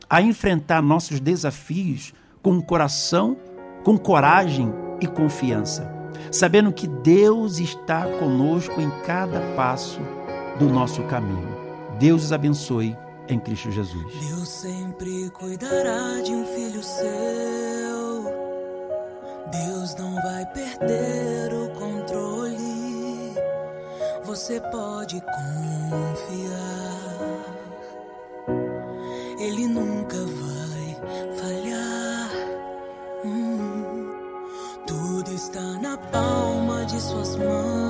a 0.09 0.21
enfrentar 0.21 0.81
nossos 0.81 1.19
desafios 1.19 2.13
com 2.41 2.61
coração, 2.61 3.37
com 3.83 3.97
coragem 3.97 4.71
e 5.01 5.07
confiança, 5.07 5.91
sabendo 6.31 6.71
que 6.71 6.87
Deus 6.87 7.59
está 7.59 8.05
conosco 8.19 8.79
em 8.79 8.89
cada 9.05 9.39
passo 9.55 9.99
do 10.59 10.69
nosso 10.69 11.01
caminho. 11.03 11.55
Deus 11.97 12.25
os 12.25 12.33
abençoe 12.33 12.95
em 13.27 13.39
Cristo 13.39 13.71
Jesus. 13.71 14.13
Deus 14.27 14.47
sempre 14.47 15.29
cuidará 15.31 16.21
de 16.23 16.31
um 16.31 16.45
filho 16.45 16.83
seu. 16.83 18.35
Deus 19.51 19.95
não 19.95 20.15
vai 20.15 20.45
perder 20.47 21.53
o 21.53 21.69
controle. 21.79 23.33
Você 24.25 24.59
pode 24.71 25.21
confiar. 25.21 26.15
Ele 29.39 29.67
nunca 29.67 30.17
vai 30.17 30.97
falhar. 31.37 32.31
Hum, 33.23 34.11
tudo 34.87 35.31
está 35.31 35.61
na 35.61 35.97
palma 35.97 36.85
de 36.85 36.99
suas 37.01 37.35
mãos. 37.35 37.84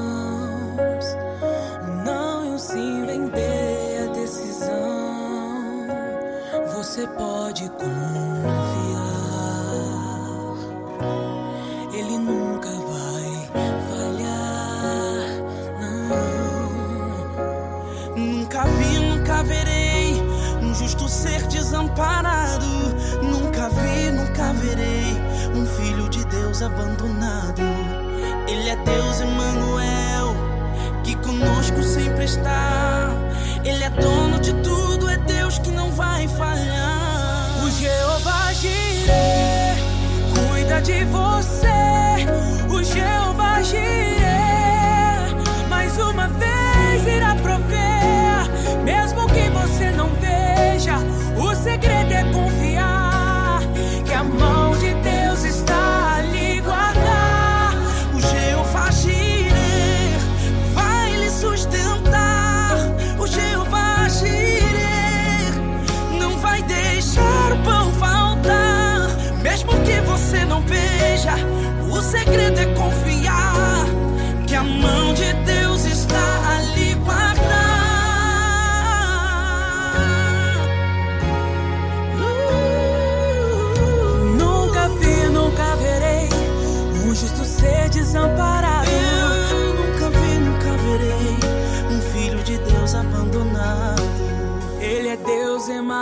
Você 6.96 7.08
pode 7.08 7.70
confiar. 7.72 7.84
Ele 11.94 12.18
nunca 12.20 12.70
vai 12.70 13.50
falhar, 13.90 15.28
não. 15.82 16.16
Nunca 18.16 18.64
vi, 18.64 19.00
nunca 19.00 19.44
verei 19.44 20.24
um 20.64 20.74
justo 20.74 21.10
ser 21.10 21.46
desamparado. 21.48 22.66
Nunca 23.22 23.68
vi, 23.68 24.12
nunca 24.12 24.54
verei 24.54 25.18
um 25.54 25.66
filho 25.66 26.08
de 26.08 26.24
Deus 26.28 26.62
abandonado. 26.62 27.62
Ele 28.48 28.70
é 28.70 28.76
Deus 28.78 29.20
Emmanuel, 29.20 30.34
que 31.04 31.14
conosco 31.18 31.84
sempre 31.84 32.24
está. 32.24 33.10
Ele 33.66 33.84
é 33.84 33.90
dono 33.90 34.40
de 34.40 34.54
tudo, 34.64 34.85
Deus 35.46 35.60
que 35.60 35.70
não 35.70 35.92
vai 35.92 36.28
falhar. 36.28 37.64
O 37.64 37.70
Jeová 37.70 38.52
Jireh 38.54 39.76
cuida 40.34 40.82
de 40.82 41.04
você. 41.06 42.26
O 42.68 42.84
Jeová 42.84 43.62
Jireh, 43.62 44.25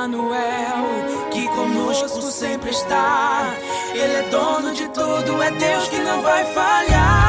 Deus 0.04 0.12
Emanuel, 0.12 1.30
que 1.32 1.48
conosco 1.48 2.22
sempre 2.24 2.72
está. 2.72 3.54
Ele 3.94 4.14
é 4.14 4.24
dono 4.30 4.74
de 4.74 4.88
tudo, 4.90 5.42
é 5.42 5.52
Deus 5.52 5.88
que 5.88 6.00
não 6.00 6.22
vai 6.22 6.44
falhar. 6.54 7.23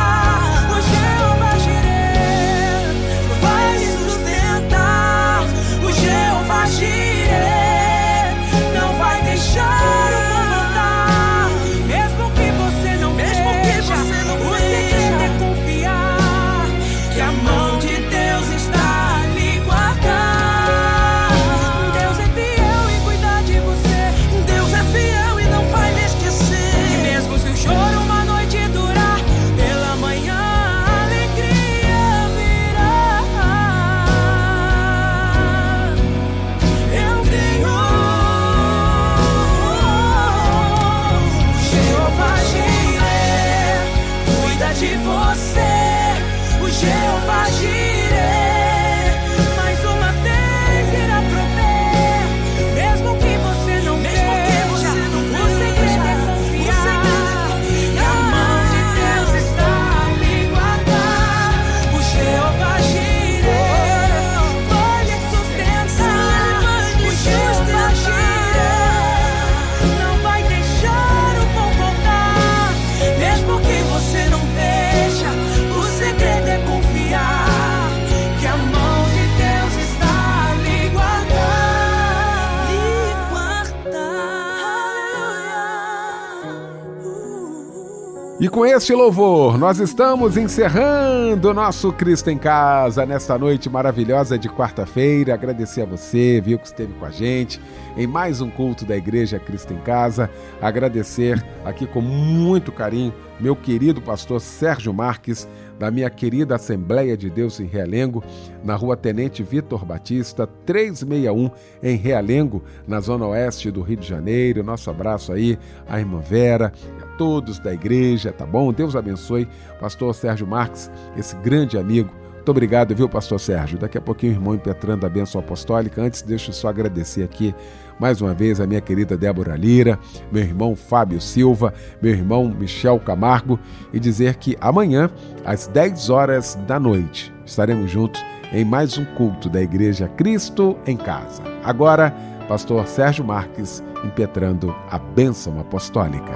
Este 88.85 88.93
louvor, 88.93 89.57
nós 89.57 89.79
estamos 89.79 90.37
encerrando 90.37 91.49
o 91.49 91.55
nosso 91.55 91.91
Cristo 91.91 92.29
em 92.29 92.37
Casa 92.37 93.07
nesta 93.07 93.39
noite 93.39 93.71
maravilhosa 93.71 94.39
de 94.39 94.47
quarta-feira. 94.47 95.33
Agradecer 95.33 95.81
a 95.81 95.87
você, 95.87 96.39
viu, 96.39 96.59
que 96.59 96.67
esteve 96.67 96.93
com 96.93 97.07
a 97.07 97.11
gente 97.11 97.59
em 97.97 98.07
mais 98.07 98.43
um 98.43 98.51
culto 98.51 98.85
da 98.85 98.95
Igreja 98.95 99.39
Cristo 99.39 99.73
em 99.73 99.79
Casa. 99.79 100.29
Agradecer 100.61 101.43
aqui 101.65 101.87
com 101.87 102.03
muito 102.03 102.71
carinho 102.71 103.15
meu 103.45 103.55
querido 103.55 104.01
pastor 104.01 104.41
Sérgio 104.41 104.95
Marques, 104.95 105.47
da 105.79 105.91
minha 105.91 106.09
querida 106.09 106.55
Assembleia 106.55 107.15
de 107.15 107.29
Deus 107.29 107.61
em 107.61 107.67
Realengo, 107.67 108.25
na 108.65 108.75
rua 108.75 108.97
Tenente 108.97 109.43
Vitor 109.43 109.85
Batista, 109.85 110.47
361, 110.65 111.51
em 111.83 111.95
Realengo, 111.95 112.65
na 112.89 113.01
zona 113.01 113.27
oeste 113.27 113.71
do 113.71 113.83
Rio 113.83 113.99
de 113.99 114.09
Janeiro. 114.09 114.65
Nosso 114.65 114.89
abraço 114.89 115.31
aí 115.31 115.59
à 115.87 116.01
irmã 116.01 116.21
Vera, 116.21 116.73
a 117.03 117.07
todos 117.19 117.59
da 117.59 117.75
igreja, 117.75 118.33
tá 118.33 118.47
bom? 118.47 118.73
Deus 118.73 118.97
abençoe, 118.97 119.47
pastor 119.79 120.15
Sérgio 120.15 120.47
Marques, 120.47 120.91
esse 121.15 121.37
grande 121.37 121.77
amigo. 121.77 122.11
Muito 122.45 122.51
obrigado, 122.51 122.95
viu, 122.95 123.11
pastor 123.11 123.41
Sérgio? 123.41 123.79
Daqui 123.79 123.99
a 123.99 124.03
pouquinho 124.03 124.33
irmão 124.33 124.55
impetrando 124.55 125.05
a 125.05 125.09
bênção 125.11 125.39
apostólica. 125.39 126.03
Antes, 126.03 126.23
deixa 126.23 126.49
eu 126.49 126.55
só 126.55 126.69
agradecer 126.69 127.23
aqui 127.23 127.55
mais 127.99 128.21
uma 128.21 128.35
vez 128.35 128.61
a 128.61 128.67
minha 128.67 128.81
querida 128.81 129.17
Débora 129.17 129.57
Lira, 129.57 129.99
meu 130.31 130.43
irmão 130.43 130.75
Fábio 130.75 131.21
Silva, 131.21 131.73
meu 132.01 132.13
irmão 132.13 132.49
Michel 132.49 132.99
Camargo 132.99 133.59
e 133.93 134.01
dizer 134.01 134.37
que 134.37 134.57
amanhã, 134.61 135.11
às 135.45 135.67
10 135.67 136.11
horas 136.11 136.59
da 136.67 136.79
noite, 136.79 137.33
estaremos 137.45 137.91
juntos 137.91 138.25
em 138.53 138.65
mais 138.65 138.99
um 138.99 139.05
culto 139.05 139.49
da 139.49 139.61
Igreja 139.61 140.09
Cristo 140.09 140.77
em 140.87 140.97
Casa. 140.97 141.43
Agora, 141.65 142.15
pastor 142.49 142.87
Sérgio 142.87 143.25
Marques 143.25 143.83
impetrando 144.05 144.75
a 144.91 144.99
bênção 144.99 145.59
apostólica. 145.59 146.33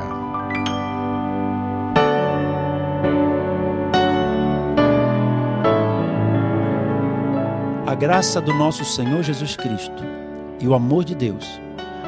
A 7.87 7.95
graça 7.95 8.41
do 8.41 8.55
nosso 8.55 8.85
Senhor 8.85 9.23
Jesus 9.23 9.57
Cristo 9.57 10.08
e 10.61 10.69
o 10.69 10.75
amor 10.75 11.05
de 11.05 11.15
Deus 11.15 11.61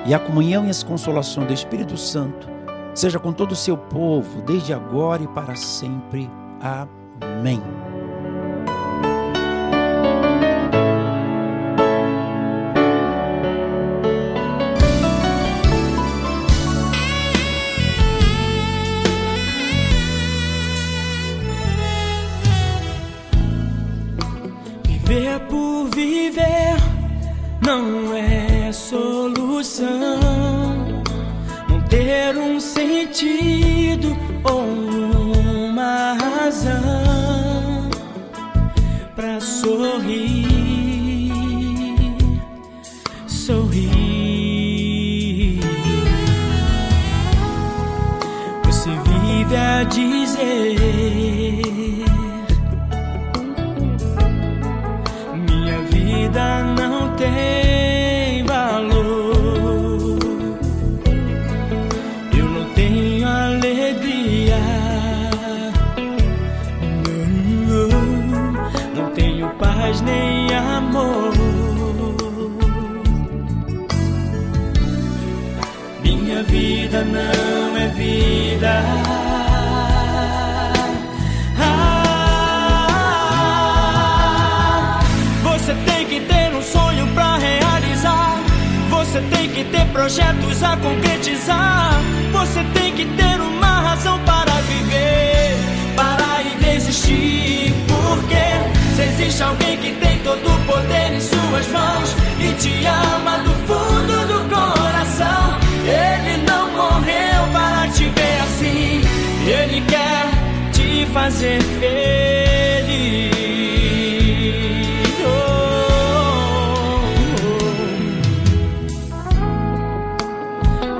e 0.07 0.15
a 0.15 0.19
comunhão 0.19 0.67
e 0.67 0.71
as 0.71 0.83
consolações 0.83 1.47
do 1.47 1.53
Espírito 1.53 1.97
Santo 1.97 2.49
seja 2.95 3.19
com 3.19 3.33
todo 3.33 3.53
o 3.53 3.57
seu 3.57 3.77
povo, 3.77 4.43
desde 4.43 4.73
agora 4.73 5.23
e 5.23 5.29
para 5.29 5.55
sempre. 5.55 6.29
Amém. 6.61 7.61
Jesus. 33.21 33.60
Ah, 78.63 78.69
você 85.43 85.73
tem 85.87 86.07
que 86.07 86.21
ter 86.21 86.55
um 86.55 86.61
sonho 86.61 87.07
pra 87.15 87.39
realizar. 87.39 88.37
Você 88.91 89.23
tem 89.23 89.49
que 89.49 89.65
ter 89.65 89.87
projetos 89.87 90.63
a 90.63 90.77
concretizar. 90.77 92.03
Você 92.33 92.63
tem 92.75 92.95
que 92.95 93.07
ter 93.07 93.41
uma 93.41 93.81
razão 93.81 94.19
para 94.21 94.53
viver. 94.69 95.57
Parar 95.97 96.45
e 96.45 96.51
desistir. 96.63 97.73
Porque 97.89 98.45
se 98.95 99.01
existe 99.03 99.43
alguém 99.43 99.79
que 99.79 99.93
tem 99.93 100.19
todo 100.19 100.47
o 100.47 100.61
poder 100.67 101.15
em 101.15 101.21
suas 101.21 101.67
mãos 101.69 102.15
e 102.39 102.53
te 102.55 102.85
ama 102.85 103.39
do 103.39 103.55
fundo 103.67 104.20
Ele 109.51 109.81
quer 109.81 110.31
te 110.73 111.07
fazer 111.07 111.61
feliz. 111.81 113.31
Oh. 115.27 115.81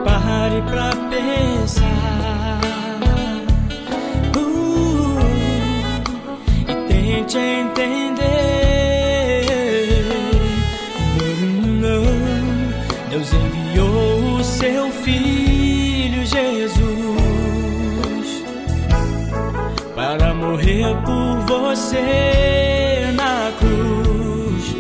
Pare 0.05 0.63
pra 0.63 0.91
pensar 1.11 2.59
Uh, 4.37 5.19
e 6.69 6.75
tente 6.89 7.39
entender. 7.39 8.00
Você 21.71 23.13
na 23.15 23.53
cruz. 23.61 24.75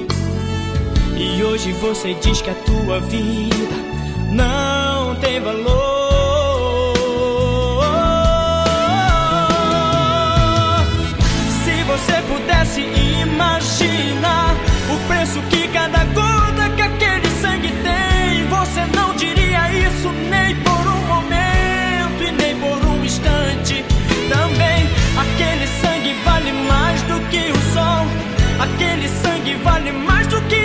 E 1.16 1.42
hoje 1.44 1.72
você 1.74 2.14
diz 2.14 2.42
que 2.42 2.50
a 2.50 2.54
tua 2.54 2.98
vida 3.00 3.76
não 4.32 5.14
tem 5.20 5.38
valor. 5.40 5.70
Se 11.62 11.84
você 11.84 12.14
pudesse 12.22 12.80
imaginar 13.22 14.56
o 14.92 15.06
preço 15.06 15.40
que 15.42 15.68
cada 15.68 16.04
gota 16.06 16.59
vale 29.62 29.92
mais 29.92 30.26
do 30.28 30.40
que 30.42 30.59